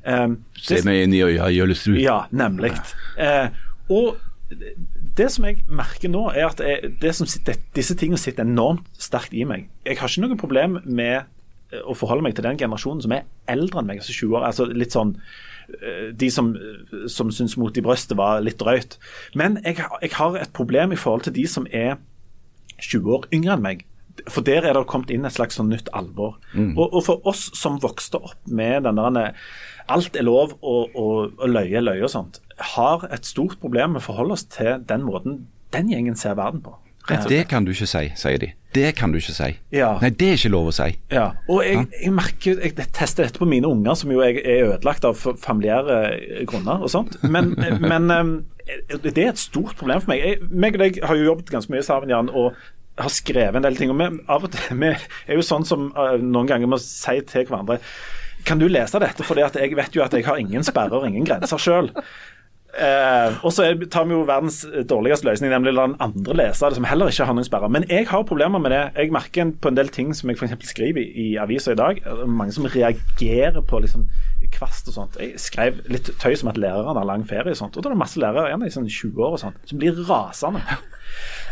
[0.05, 1.97] Um, Se meg inn i øya, Jøllestrud.
[2.01, 2.73] ja, nemlig.
[3.17, 3.49] Uh,
[3.93, 4.15] og
[5.17, 8.85] det som jeg merker nå, er at jeg, det som sitter, disse tingene sitter enormt
[9.01, 9.69] sterkt i meg.
[9.85, 13.27] Jeg har ikke noe problem med eh, å forholde meg til den generasjonen som er
[13.49, 14.47] eldre enn meg, altså 20 år.
[14.49, 15.21] altså litt sånn eh,
[16.13, 16.51] de som,
[17.11, 18.97] som syns mot i brøstet var litt drøyt.
[19.37, 21.97] Men jeg, jeg har et problem i forhold til de som er
[22.81, 23.85] 20 år yngre enn meg.
[24.29, 26.35] For der er det kommet inn et slags sånn nytt alvor.
[26.53, 26.75] Mm.
[26.77, 29.33] Og, og, for oss som vokste opp med den der
[29.91, 32.39] alt er lov og, og, og løye er løye og sånt,
[32.75, 36.61] har et stort problem med å forholde oss til den måten den gjengen ser verden
[36.63, 36.75] på.
[37.27, 38.53] Det kan du ikke si, sier de.
[38.73, 39.49] Det kan du ikke si.
[39.75, 39.93] Ja.
[40.01, 40.89] Nei, det er ikke lov å si.
[41.13, 44.69] Ja, og jeg, jeg merker, jeg tester dette på mine unger, som jo er er
[44.71, 47.19] ødelagt av familiære grunner og sånt.
[47.23, 47.53] Men,
[47.91, 50.23] men eh, det er et stort problem for meg.
[50.25, 52.57] Jeg, meg og deg har jo jobbet ganske mye sammen, Jan, og
[52.99, 53.91] har skrevet en del ting.
[53.91, 57.19] og vi, av og til, vi er jo sånn som eh, noen ganger må si
[57.29, 57.79] til hverandre
[58.45, 59.23] Kan du lese dette?
[59.23, 61.93] For jeg vet jo at jeg har ingen sperrer og ingen grenser sjøl.
[62.73, 66.65] Eh, og så tar vi jo verdens dårligste løsning, nemlig å la den andre lese
[66.65, 67.73] det, som heller ikke har noen sperrer.
[67.73, 68.81] Men jeg har problemer med det.
[68.97, 70.55] Jeg merker på en del ting som jeg f.eks.
[70.71, 72.01] skriver i, i aviser i dag.
[72.01, 74.07] Er Mange som reagerer på liksom
[74.53, 75.19] kvast og sånt.
[75.21, 77.77] Jeg skrev litt tøys om at lærerne har lang ferie og sånt.
[77.77, 80.03] Og da er det masse lærere igjen i sånn 20 år og sånt, som blir
[80.09, 80.63] rasende.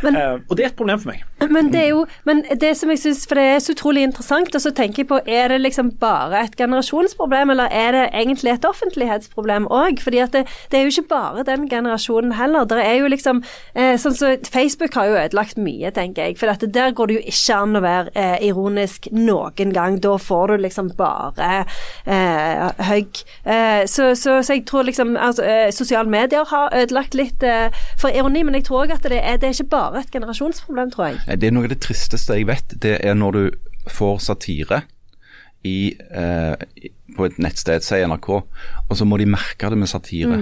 [0.02, 1.24] Men- uh, og det er et problem for meg.
[1.52, 4.56] Men det er jo Men det som jeg syns For det er så utrolig interessant,
[4.56, 8.54] og så tenker jeg på Er det liksom bare et generasjonsproblem, eller er det egentlig
[8.54, 10.02] et offentlighetsproblem òg?
[10.02, 12.66] Fordi at det, det er jo ikke bare den generasjonen heller.
[12.66, 13.44] Det er jo liksom
[13.76, 16.38] eh, Sånn så Facebook har jo ødelagt mye, tenker jeg.
[16.40, 20.00] For at der går det jo ikke an å være eh, ironisk noen gang.
[20.02, 21.66] Da får du liksom bare
[22.06, 23.22] eh, hugg.
[23.46, 27.44] Eh, så, så, så jeg tror liksom altså, eh, Sosiale medier har ødelagt litt
[27.98, 30.92] for ironi, men jeg tror òg at det er, det er ikke bare et generasjonsproblem,
[30.94, 31.40] tror jeg.
[31.42, 32.76] Det er noe av det tristeste jeg vet.
[32.82, 33.44] Det er når du
[33.92, 34.84] får satire
[35.68, 38.30] i, eh, på et nettsted, sier NRK,
[38.90, 40.42] og så må de merke det med satire.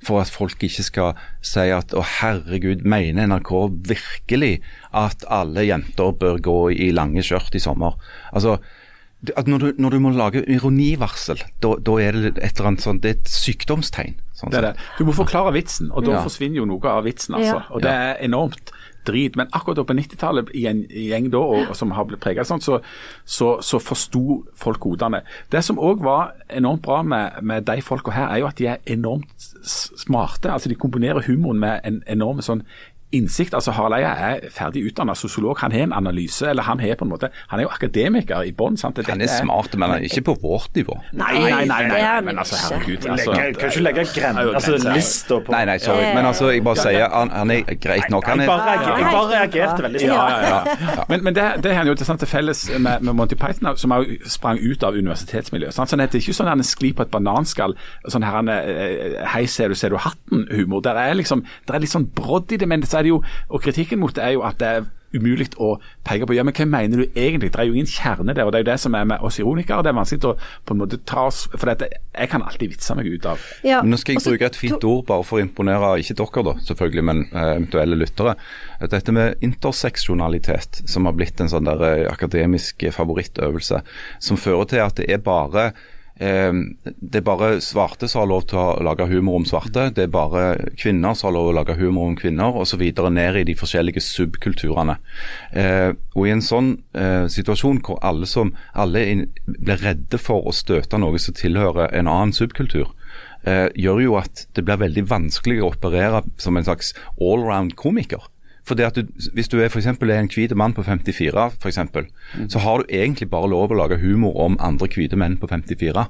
[0.00, 3.50] For at folk ikke skal si at å herregud, mener NRK
[3.90, 4.62] virkelig
[4.96, 7.98] at alle jenter bør gå i lange skjørt i sommer?
[8.32, 8.56] Altså,
[9.46, 13.02] når, du, når du må lage ironivarsel, da da er det et eller annet sånt,
[13.04, 14.14] det er et sykdomstegn.
[14.32, 14.76] Sånn Det er det.
[14.98, 16.22] Du må forklare vitsen, og da Ja.
[16.24, 17.34] forsvinner jo noe av vitsen.
[17.36, 17.58] altså.
[17.60, 17.66] Ja.
[17.70, 18.72] Og det er enormt
[19.04, 19.36] drit.
[19.36, 22.60] Men akkurat på 90-tallet, i en gjeng da, og, og som har blitt preget sånn,
[22.60, 22.80] så,
[23.24, 25.22] så, så forsto folk kodene.
[25.50, 28.66] Det som òg var enormt bra med, med de folka her, er jo at de
[28.72, 29.28] er enormt
[29.64, 30.50] smarte.
[30.52, 32.62] altså De komponerer humoren med en enorm sånn
[33.12, 33.54] innsikt.
[33.54, 35.58] altså Harald Eia er ferdig utdannet sosiolog.
[35.64, 38.52] Han har en analyse, eller han har på en måte, han er jo akademiker i
[38.56, 38.76] bånn.
[38.78, 39.00] sant?
[39.08, 40.96] Han er smart, men han er ikke på vårt nivå.
[41.12, 43.06] Nei, nei, nei, nei, nei men altså, herregud.
[43.10, 44.94] Altså, kan ikke legge altså, grenser.
[44.94, 46.06] lista på Nei, nei, sorry.
[46.14, 48.28] Men altså, jeg bare sier han, han er greit nok.
[48.30, 50.70] Han er, jeg bare reagerte veldig Ja, sterkt.
[50.84, 51.04] ja, ja.
[51.08, 53.94] Men, men det, det har han jo til til felles med, med Monty Python, som
[53.94, 55.74] har jo sprang ut av universitetsmiljøet.
[55.74, 55.90] Sant?
[55.92, 57.76] Sånn det er ikke sånn han sklir på et bananskall,
[58.10, 60.82] sånn her han eh, Hei, ser du, ser du hatten-humor.
[60.84, 63.20] Der er liksom, der er litt sånn brodd i det, men så er det jo,
[63.50, 65.72] og kritikken mot det er jo at det er umulig å
[66.06, 66.36] peke på.
[66.36, 67.48] Ja, men hva mener du egentlig?
[67.50, 69.40] Det er jo ingen kjerne der, og det er jo det som er med oss
[69.42, 69.82] ironikere.
[69.82, 70.36] Det er vanskelig å
[70.68, 73.80] på en måte ta oss For dette, jeg kan alltid vitse meg ut av Ja.
[73.82, 76.54] Nå skal jeg bruke et fint to- ord bare for å imponere, ikke dere da,
[76.68, 78.36] selvfølgelig, men eh, eventuelle lyttere.
[78.94, 79.42] Dette med
[79.94, 83.82] interseksjonalitet, som har blitt en sånn der eh, akademisk favorittøvelse,
[84.22, 85.72] som fører til at det er bare
[86.20, 90.12] det er bare svarte som har lov til å lage humor om svarte, det er
[90.12, 90.42] bare
[90.76, 92.82] kvinner som har lov til å lage humor om kvinner, osv.
[93.10, 94.98] ned i de forskjellige subkulturene.
[95.56, 99.04] Eh, og I en sånn eh, situasjon hvor alle, som, alle
[99.46, 102.92] blir redde for å støte noe som tilhører en annen subkultur,
[103.48, 108.28] eh, gjør jo at det blir veldig vanskelig å operere som en slags allround-komiker.
[108.64, 111.50] For det at du, Hvis du er for eksempel, er en hvit mann på 54,
[111.60, 112.06] for eksempel,
[112.48, 116.06] så har du egentlig bare lov å lage humor om andre hvite menn på 54.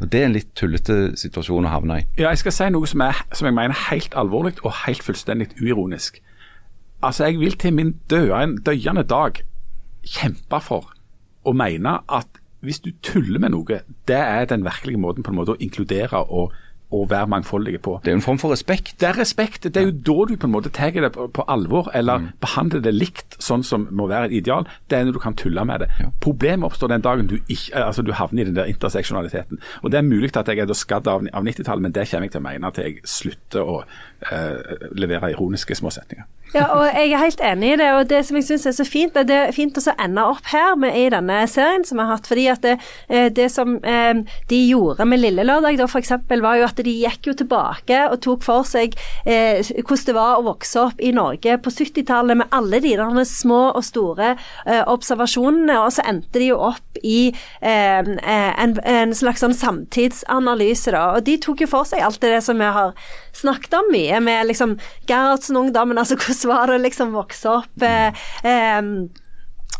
[0.00, 2.06] Og Det er en litt tullete situasjon å havne i.
[2.18, 5.02] Ja, jeg skal si noe som, er, som jeg mener er helt alvorlig og helt
[5.02, 6.22] fullstendig uironisk.
[7.02, 9.42] Altså, Jeg vil til min døde, døyende dag
[10.04, 10.92] kjempe for
[11.44, 15.38] å mene at hvis du tuller med noe, det er den virkelige måten på en
[15.40, 16.52] måte å inkludere og,
[16.90, 17.98] og være mangfoldige på.
[18.04, 18.94] Det er jo en form for respekt.
[19.00, 19.64] Det er respekt.
[19.64, 22.82] Det er jo da du på en måte tar det på, på alvor, eller behandler
[22.82, 24.66] det likt, sånn som må være et ideal.
[24.90, 25.90] Det er når du kan tulle med det.
[26.20, 29.60] Problemet oppstår den dagen du ikke, altså du havner i den der interseksjonaliteten.
[29.82, 32.34] Og Det er mulig at jeg er skadd av, av 90-tallet, men det kommer jeg
[32.34, 33.82] til å mene til jeg slutter å
[34.92, 36.26] levere ironiske småsetninger.
[36.50, 37.88] Ja, og jeg er helt enig i det.
[37.94, 40.74] Og det som jeg syns er så fint, det er fint å ende opp her
[40.80, 42.26] med, i denne serien som vi har hatt.
[42.26, 42.76] fordi at det,
[43.08, 46.10] eh, det som eh, de gjorde med Lille Lørdag, da f.eks.,
[46.40, 48.96] var jo at de gikk jo tilbake og tok for seg
[49.26, 53.24] eh, hvordan det var å vokse opp i Norge på 70-tallet med alle de der
[53.28, 54.34] små og store
[54.66, 60.90] eh, observasjonene, og så endte de jo opp i eh, en, en, slags sånn samtidsanalyse,
[60.96, 61.04] da.
[61.14, 62.96] Og de tok jo for seg alt det som vi har
[63.36, 68.24] snakket om mye, med liksom Gerhardsen-ungdommen, altså hvordan var det liksom vokse opp eh,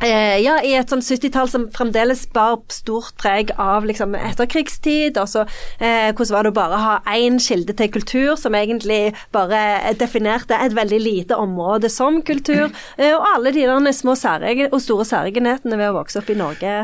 [0.01, 5.19] eh, ja, i et sånn 70-tall som fremdeles bar stort preg av liksom etterkrigstid.
[5.21, 5.45] og så
[5.79, 10.59] eh, Hvordan var det å bare ha én kilde til kultur, som egentlig bare definerte
[10.59, 12.69] et veldig lite område som kultur.
[12.97, 16.77] Eh, og alle de små og store særegenhetene ved å vokse opp i Norge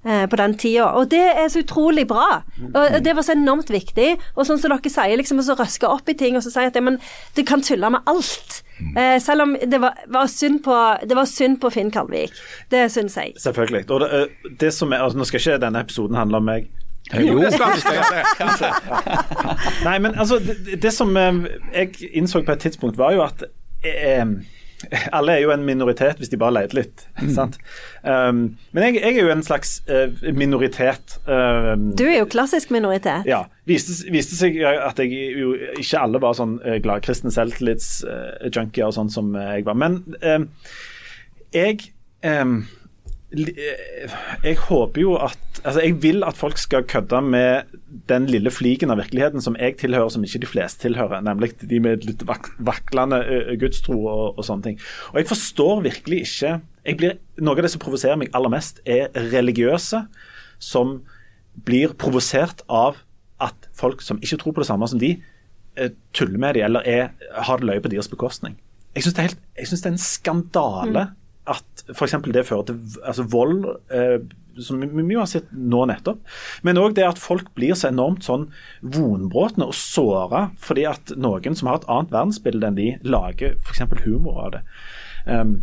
[0.00, 0.86] på den tida.
[0.96, 2.40] Og det er så utrolig bra.
[2.70, 4.14] Og Det var så enormt viktig.
[4.32, 6.78] Og sånn som dere sier, liksom å røske opp i ting og så si at
[6.78, 6.96] ja, men,
[7.36, 8.62] det kan tulle med alt.
[8.96, 12.32] Eh, selv om det var, var, synd på, det var synd på Finn Kalvik.
[12.70, 13.34] Det syns jeg.
[13.38, 13.90] Selvfølgelig.
[13.90, 16.70] Og det, eh, det som er, altså, nå skal ikke denne episoden handle om meg.
[17.10, 18.70] Jo, kanskje.
[19.84, 23.44] Nei, men altså, det, det, som jeg innså på et tidspunkt, var jo at
[23.84, 24.24] eh,
[25.16, 27.04] alle er jo en minoritet hvis de bare leter litt.
[27.20, 27.30] Mm.
[27.34, 27.58] sant?
[28.02, 31.18] Um, men jeg, jeg, er jo en slags uh, minoritet.
[31.26, 33.28] Um, du er jo klassisk minoritet.
[33.28, 33.44] Ja.
[33.68, 38.96] Viste, viste seg at jeg jo ikke alle var sånn uh, gladkristne selvtillitsjunkier uh, og
[38.96, 39.78] sånn som jeg var.
[39.78, 40.00] Men
[41.54, 41.90] jeg
[42.26, 42.62] um,
[43.30, 47.62] jeg håper jo at altså Jeg vil at folk skal kødde med
[48.08, 51.20] den lille fliken av virkeligheten som jeg tilhører, som ikke de fleste tilhører.
[51.20, 52.24] Nemlig de med litt
[52.58, 53.20] vaklende
[53.60, 54.80] gudstro og, og, sånne ting.
[55.12, 56.54] Og jeg forstår virkelig ikke
[56.96, 60.02] blir, Noe av det som provoserer meg aller mest, er religiøse
[60.58, 61.00] som
[61.66, 63.02] blir provosert av
[63.40, 65.14] at folk som ikke tror på det samme som de,
[66.16, 68.58] tuller med dem eller er, har det løye på deres bekostning.
[68.96, 71.04] Jeg syns det, det, er en skandale.
[71.06, 71.16] Mm
[71.48, 72.16] at f.eks.
[72.28, 73.64] det fører til altså vold,
[73.94, 74.18] eh,
[74.60, 76.20] som vi har sett nå nettopp.
[76.66, 78.48] Men òg det at folk blir så enormt sånn
[78.82, 83.86] vonbrotne og såra fordi at noen som har et annet verdensbilde enn de, lager f.eks.
[84.04, 84.64] humor av det.
[85.26, 85.56] Um,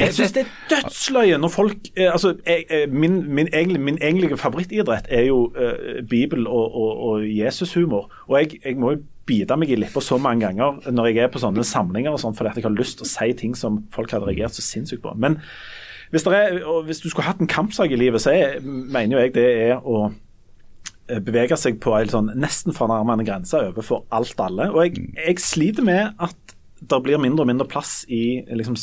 [0.00, 4.38] jeg syns det er dødsløye når folk eh, altså, jeg, eh, min, min, min, egentlige
[4.40, 8.10] favorittidrett er jo uh, Bibel- og, og, og Jesushumor.
[8.26, 11.32] Og jeg, jeg må jo bite meg i leppa så mange ganger når jeg er
[11.32, 14.12] på sånne samlinger og sånn, fordi jeg har lyst til å si ting som folk
[14.12, 15.14] hadde reagert så sinnssykt på.
[15.16, 15.38] Men
[16.12, 19.34] hvis, er, hvis du skulle hatt en kampsak i livet, så er, mener jo jeg
[19.36, 20.10] det er å
[21.24, 24.70] bevege seg på en sånn nesten fornærmende grense overfor alt alle.
[24.72, 26.53] Og jeg, jeg, sliter med at
[26.90, 28.76] det blir mindre og mindre plass i liksom,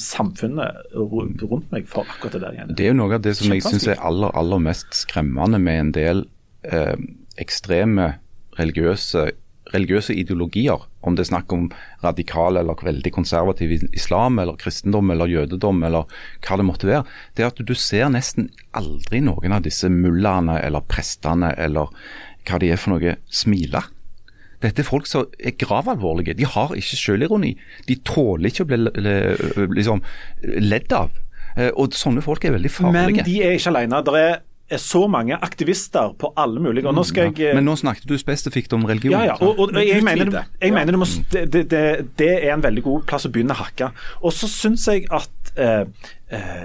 [0.00, 2.56] samfunnet rundt meg for akkurat det der.
[2.56, 2.74] Igjen.
[2.76, 5.80] Det er jo noe av det som jeg syns er aller, aller mest skremmende med
[5.86, 6.26] en del
[6.68, 6.96] eh,
[7.40, 8.14] ekstreme
[8.58, 9.30] religiøse
[9.72, 11.68] religiøse ideologier, om det er snakk om
[12.02, 16.10] radikal eller veldig konservativ islam, eller kristendom eller jødedom, eller
[16.44, 17.06] hva det måtte være,
[17.36, 21.94] det er at du ser nesten aldri noen av disse mullaene eller prestene eller
[22.48, 23.84] hva de er for noe, smile.
[24.62, 26.36] Dette er folk som er gravalvorlige.
[26.38, 27.56] De har ikke selvironi.
[27.88, 28.80] De tåler ikke å bli
[29.78, 30.02] liksom,
[30.62, 31.12] ledd av.
[31.56, 33.22] Eh, og sånne folk er veldig farlige.
[33.22, 34.02] Men de er ikke alene.
[34.06, 34.40] Det er
[34.72, 37.38] er så mange aktivister på alle mulige og nå skal jeg...
[37.42, 37.56] Ja.
[37.58, 39.14] Men nå snakket du spesifikt om religion.
[39.14, 39.36] Ja, ja.
[39.40, 41.82] Og, og, og jeg, mener, jeg mener må, det, det,
[42.18, 43.90] det, er en veldig god plass å begynne å hakke.
[44.22, 45.84] Og så syns jeg at eh,
[46.32, 46.64] eh,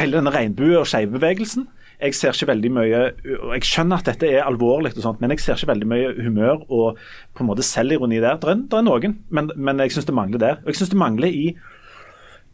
[0.00, 1.66] hele denne regnbue- og skeivebevegelsen
[2.00, 3.02] jeg ser ikke veldig mye
[3.34, 6.10] og Jeg skjønner at dette er alvorlig, og sånt, men jeg ser ikke veldig mye
[6.24, 6.98] humør og
[7.34, 8.40] på en måte selvironi der.
[8.42, 10.60] Det er, er noen, men, men jeg syns det mangler der.
[10.64, 11.54] Og jeg syns det mangler i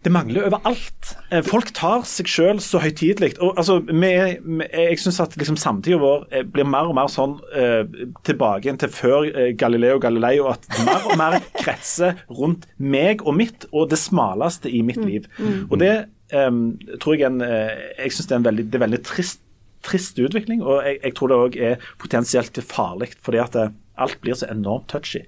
[0.01, 1.11] det mangler overalt.
[1.29, 3.35] Eh, folk tar seg selv så høytidelig.
[3.45, 7.83] Altså, jeg syns at liksom, samtida vår eh, blir mer og mer sånn eh,
[8.25, 13.27] tilbake igjen til før eh, Galileo Galilei, og at mer og mer kretser rundt meg
[13.27, 15.29] og mitt, og det smaleste i mitt liv.
[15.37, 15.51] Mm.
[15.51, 15.61] Mm.
[15.69, 15.93] Og det
[16.31, 19.41] tror jeg en, Jeg synes det er en veldig, er veldig trist,
[19.87, 23.57] trist, utvikling, og jeg, jeg tror det òg er potensielt farlig, fordi at
[24.01, 25.25] alt blir så enormt touchy.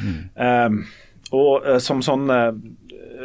[0.00, 0.84] Mm.
[1.34, 2.28] Og som sånn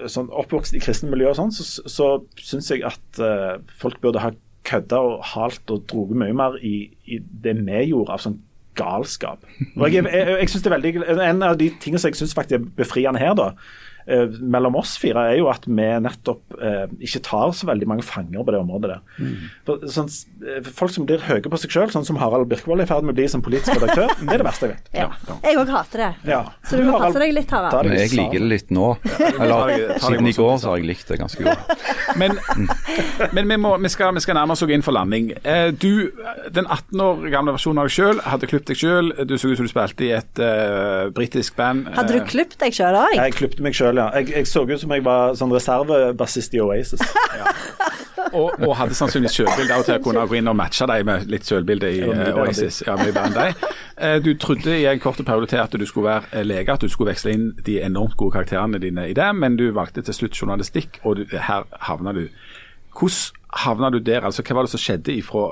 [0.10, 2.10] sånn oppvokst i kristne miljøer, sånn, så, så
[2.42, 4.32] syns jeg at uh, folk burde ha
[4.68, 8.40] kødda og halt og droget mye mer i, i, det vi gjorde av sånn
[8.80, 9.44] galskap.
[9.80, 10.92] Og jeg, jeg, jeg, synes det er veldig,
[11.26, 13.88] En av de tingene som jeg syns er befriende her, da, eh,
[14.40, 18.46] mellom oss fire, er jo at vi nettopp eh, ikke tar så veldig mange fanger
[18.46, 19.02] på det området der.
[19.20, 19.50] Mm.
[19.68, 20.10] For, sånn,
[20.46, 23.06] eh, folk som blir høye på seg sjøl, sånn som Harald Birkevold er i ferd
[23.08, 24.92] med å bli som politisk redaktør, det er det verste jeg vet.
[24.96, 25.08] Ja.
[25.28, 25.38] Ja.
[25.46, 26.10] Jeg òg hater det.
[26.32, 26.42] Ja.
[26.66, 27.90] Så du må passe deg litt, Harald.
[27.90, 28.88] Men jeg liker det litt nå.
[29.44, 31.86] Eller siden i går så har jeg likt det ganske godt.
[32.20, 32.40] Men,
[33.36, 35.30] men vi, må, vi, skal, vi, skal, nærme oss inn for landing.
[35.46, 36.10] Eh, du,
[36.52, 39.12] den 18 år gamle versjonen av deg sjøl, hadde klippet deg sjøl.
[39.30, 41.86] Du så ut som du spilte i et uh, britisk band.
[41.96, 43.14] Hadde du klippet deg sjøl òg?
[43.20, 44.08] Jeg klippet meg sjøl ja.
[44.20, 47.04] Jeg, jeg så ut som jeg var sånn reservebassist i Oasis.
[48.36, 51.48] Og, og hadde sannsynligvis sjølbilde til å kunne gå inn og matche deg med litt
[51.50, 52.82] sjølbilde i Ja, bedre Oasis.
[52.86, 53.64] Ja, mye bedre enn deg.
[53.98, 56.84] Eh, Du trodde i en kort periode til at du skulle være eh, lege, at
[56.84, 60.14] du skulle veksle inn de enormt gode karakterene dine i det, men du valgte til
[60.20, 62.28] slutt journalistikk, og du, her havna du.
[63.00, 64.28] Hvordan havna du der?
[64.28, 65.48] Altså, Hva var det som skjedde ifra,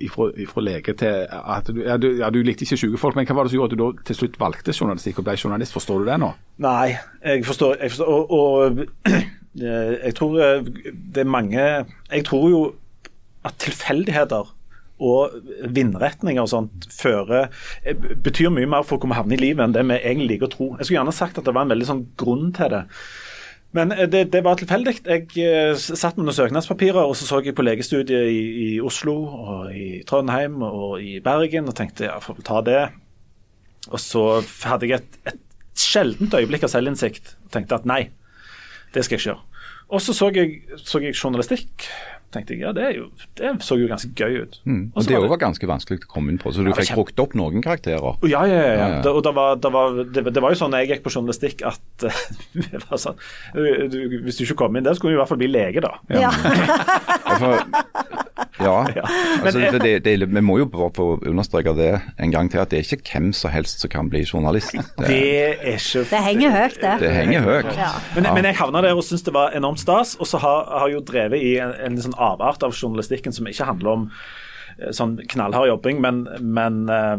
[0.00, 3.36] ifra lege til at du, ja, du, ja, du likte ikke syke folk, men hva
[3.38, 5.76] var det som gjorde at du da til slutt valgte journalistikk og ble journalist?
[5.76, 6.30] Forstår du det nå?
[6.64, 6.94] Nei,
[7.24, 7.76] jeg forstår.
[7.80, 8.80] Jeg forstår og, og
[9.10, 9.28] eh,
[9.60, 12.62] jeg tror eh, det er mange Jeg tror jo
[13.46, 14.56] at tilfeldigheter
[15.00, 15.32] og
[15.72, 17.48] vindretninger og sånt fører
[17.84, 20.50] eh, betyr mye mer for hvor vi havner i livet enn det vi egentlig liker
[20.50, 20.68] å tro.
[20.76, 22.82] Jeg skulle gjerne sagt at det var en veldig sånn grunn til det.
[23.76, 24.96] Men eh, det, det var tilfeldig.
[25.06, 29.16] Jeg eh, satt med noen søknadspapirer, og så så jeg på legestudiet i, i Oslo
[29.28, 32.80] og i Trondheim og i Bergen og tenkte ja, får vel ta det.
[33.90, 34.24] Og så
[34.66, 35.44] hadde jeg et, et
[35.80, 38.02] sjeldent øyeblikk av selvinnsikt og tenkte at nei,
[38.94, 39.46] det skal jeg ikke gjøre.
[39.90, 41.88] Og så så jeg journalistikk.
[42.34, 43.06] Tenkte jeg, ja, det, er jo,
[43.38, 44.58] det så jo ganske gøy ut.
[44.64, 44.82] Mm.
[44.92, 46.76] Og Og det var òg var ganske vanskelig å komme inn på, så du Ja,
[46.78, 47.00] fikk kjem...
[47.00, 48.18] brukt opp noen karakterer.
[48.30, 48.60] Ja, ja, ja.
[48.60, 48.76] ja.
[48.80, 49.00] Ja, ja.
[49.04, 51.64] Det, og det var, det, var, det, det var jo sånn jeg gikk på journalistikk
[51.70, 52.06] at
[52.90, 53.18] var sånn,
[53.54, 55.82] du, du, Hvis du ikke kom inn der, skulle du i hvert fall bli lege,
[55.84, 55.96] da.
[56.14, 56.30] Ja.
[56.30, 57.52] Ja, for,
[58.60, 59.04] ja,
[59.44, 62.70] altså, Men- det, det, vi må jo bare få understreke det en gang til, at
[62.70, 64.72] det er ikke hvem som helst som kan bli journalist.
[64.72, 65.20] Det Det,
[65.62, 66.94] er ikke Det henger høyt, det.
[67.00, 67.72] det henger høyt.
[67.76, 67.90] Ja.
[68.16, 70.88] Men, men jeg havna der og syntes det var enormt stas, og så har, har
[70.88, 74.10] jeg jo drevet i en, en sånn avart av journalistikken som ikke handler om
[74.96, 77.14] sånn knallhard jobbing, men, men eh,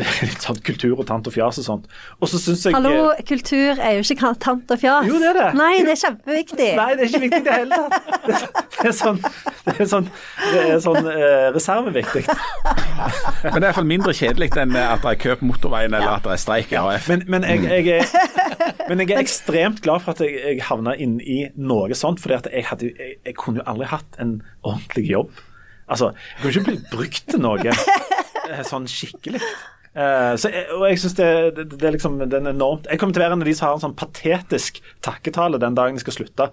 [0.28, 1.88] litt sånn kultur og tant og fjas og sånt.
[2.20, 5.08] Og så syns jeg Hallo, kultur er jo ikke tant og fjas.
[5.08, 5.48] Jo, det er det.
[5.58, 6.70] Nei, det er kjempeviktig.
[6.80, 8.10] Nei, det er ikke viktig i det hele tatt.
[8.26, 8.40] Det,
[8.76, 9.20] det er sånn,
[9.66, 10.08] det er sånn,
[10.44, 12.24] det er sånn eh, reserveviktig.
[12.28, 16.26] Men det er iallfall mindre kjedelig enn at det er kø på motorveien eller at
[16.26, 17.08] det er streik i AF.
[17.10, 18.40] Men, men, jeg, jeg er,
[18.90, 22.34] men jeg er ekstremt glad for at jeg, jeg havna inn i noe sånt, for
[22.34, 25.46] jeg, jeg, jeg kunne jo aldri hatt en ordentlig jobb.
[25.90, 29.42] Altså, jeg kan ikke bli brukt til noe eh, sånn skikkelig.
[29.90, 33.10] Uh, så jeg, og jeg synes det, det, det er liksom den enormt Jeg kommer
[33.10, 36.04] til å være en av de som har en sånn patetisk takketale den dagen jeg
[36.04, 36.44] skal slutte,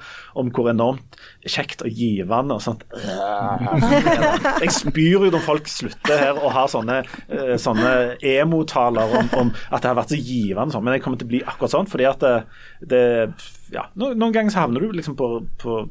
[0.42, 2.82] om hvor enormt kjekt og givende og sånt.
[4.64, 6.96] Jeg spyr jo når folk slutter her og har sånne,
[7.30, 7.92] uh, sånne
[8.26, 11.34] emo-taler om, om at det har vært så givende, sånn, men jeg kommer til å
[11.36, 11.92] bli akkurat sånn.
[11.92, 12.34] fordi at det,
[12.90, 13.04] det
[13.76, 15.30] ja, no, Noen ganger så havner du liksom på,
[15.62, 15.84] på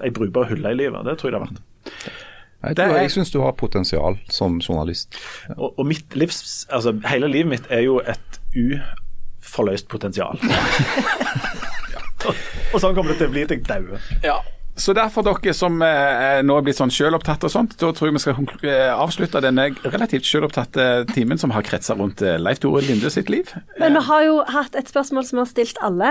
[0.00, 1.04] ei brukbar hylle i livet.
[1.04, 2.16] Det tror jeg det har vært.
[2.64, 5.14] Jeg, tror, er- jeg syns du har potensial som journalist.
[5.56, 10.40] Og, og mitt livs, altså hele livet mitt er jo et uforløst potensial.
[12.26, 12.34] og,
[12.74, 14.12] og sånn kommer det til å bli til jeg dauer.
[14.24, 14.38] Ja.
[14.76, 18.16] Så derfor dere som eh, nå er blitt sånn selvopptatt og sånt, da tror jeg
[18.18, 22.82] vi skal eh, avslutte denne relativt selvopptatte timen som har kretsa rundt eh, Leif Tore
[22.84, 23.48] Linde sitt liv.
[23.80, 26.10] Men vi har jo hatt et spørsmål som vi har stilt alle,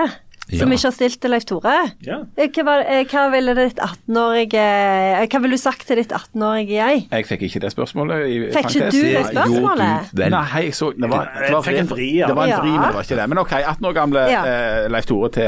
[0.51, 0.59] Ja.
[0.61, 1.71] Som ikke har stilt til Leif Tore.
[2.05, 2.19] Ja.
[2.37, 6.75] Eh, Hva, eh, hva ville ditt 18-årige eh, Hva ville du sagt til ditt 18-årige
[6.77, 7.07] jeg?
[7.09, 8.27] Jeg fikk ikke det spørsmålet.
[8.29, 10.11] i Fikk ikke du det spørsmålet?
[10.13, 10.23] Jo, du.
[10.35, 12.27] Nei, jeg så det var, det var, Jeg fikk en vri, ja.
[12.29, 12.59] Det var en Ja.
[12.61, 13.27] vri, men det var ikke det.
[13.33, 14.43] Men OK, 18 år gamle Ja.
[14.51, 15.43] eh, Leif Tore til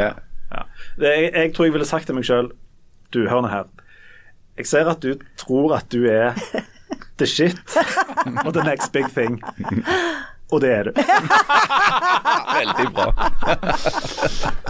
[0.56, 0.64] Ja.
[0.98, 2.50] Jeg, jeg tror jeg ville sagt til meg sjøl
[3.14, 3.64] Du, hør nå her.
[4.58, 6.34] Jeg ser at du tror at du er
[7.20, 7.58] the shit
[8.46, 9.38] og the next big thing.
[10.52, 10.92] Og det er du.
[12.58, 13.08] Veldig bra.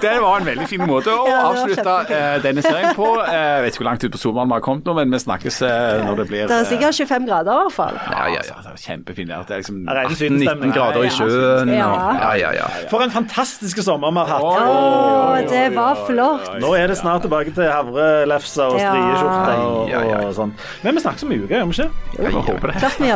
[0.00, 3.06] Det var en veldig fin måte å Ja, avslutte eh, denne serien på.
[3.22, 5.18] Eh, Jeg vet ikke hvor langt ut på sommeren vi har kommet nå, men vi
[5.22, 7.98] snakkes eh, når det blir Det er eh, sikkert 25 grader i hvert fall.
[8.12, 8.56] Ja, ja, ja.
[8.66, 9.32] Det er kjempefint.
[9.48, 11.72] Det er liksom Her er det 19 grader i sjøen.
[11.74, 11.88] Ja.
[12.20, 12.66] Ja, ja, ja.
[12.92, 14.44] For en fantastisk sommer vi har hatt.
[14.46, 16.50] Å, det var flott.
[16.62, 19.94] Nå er det snart tilbake til havrelefser og strieskjorter og,
[20.26, 20.54] og sånn.
[20.86, 21.90] Men vi snakkes om en uke, gjør vi ikke?
[22.26, 22.76] Jeg håper det.
[22.84, 23.12] Klart vi.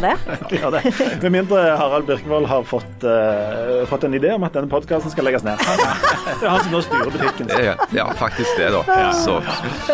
[0.55, 0.85] Vi gjør det.
[1.27, 5.25] Med mindre Harald Birkevold har fått, uh, fått en idé om at denne podkasten skal
[5.29, 5.59] legges ned.
[5.61, 7.47] Det er han som nå styrer butikken.
[7.51, 8.83] Det er- Ja, faktisk det, da.
[9.13, 9.41] Så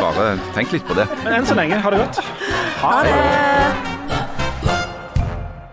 [0.01, 1.07] bare tenk litt på det.
[1.25, 2.19] Men enn så lenge, ha det godt.
[2.83, 3.15] Ha det.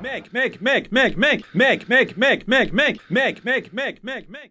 [0.04, 4.26] Meg, meg, meg, meg, meg, meg, meg, meg, meg, meg, meg, meg, meg, meg, meg,
[4.30, 4.50] meg.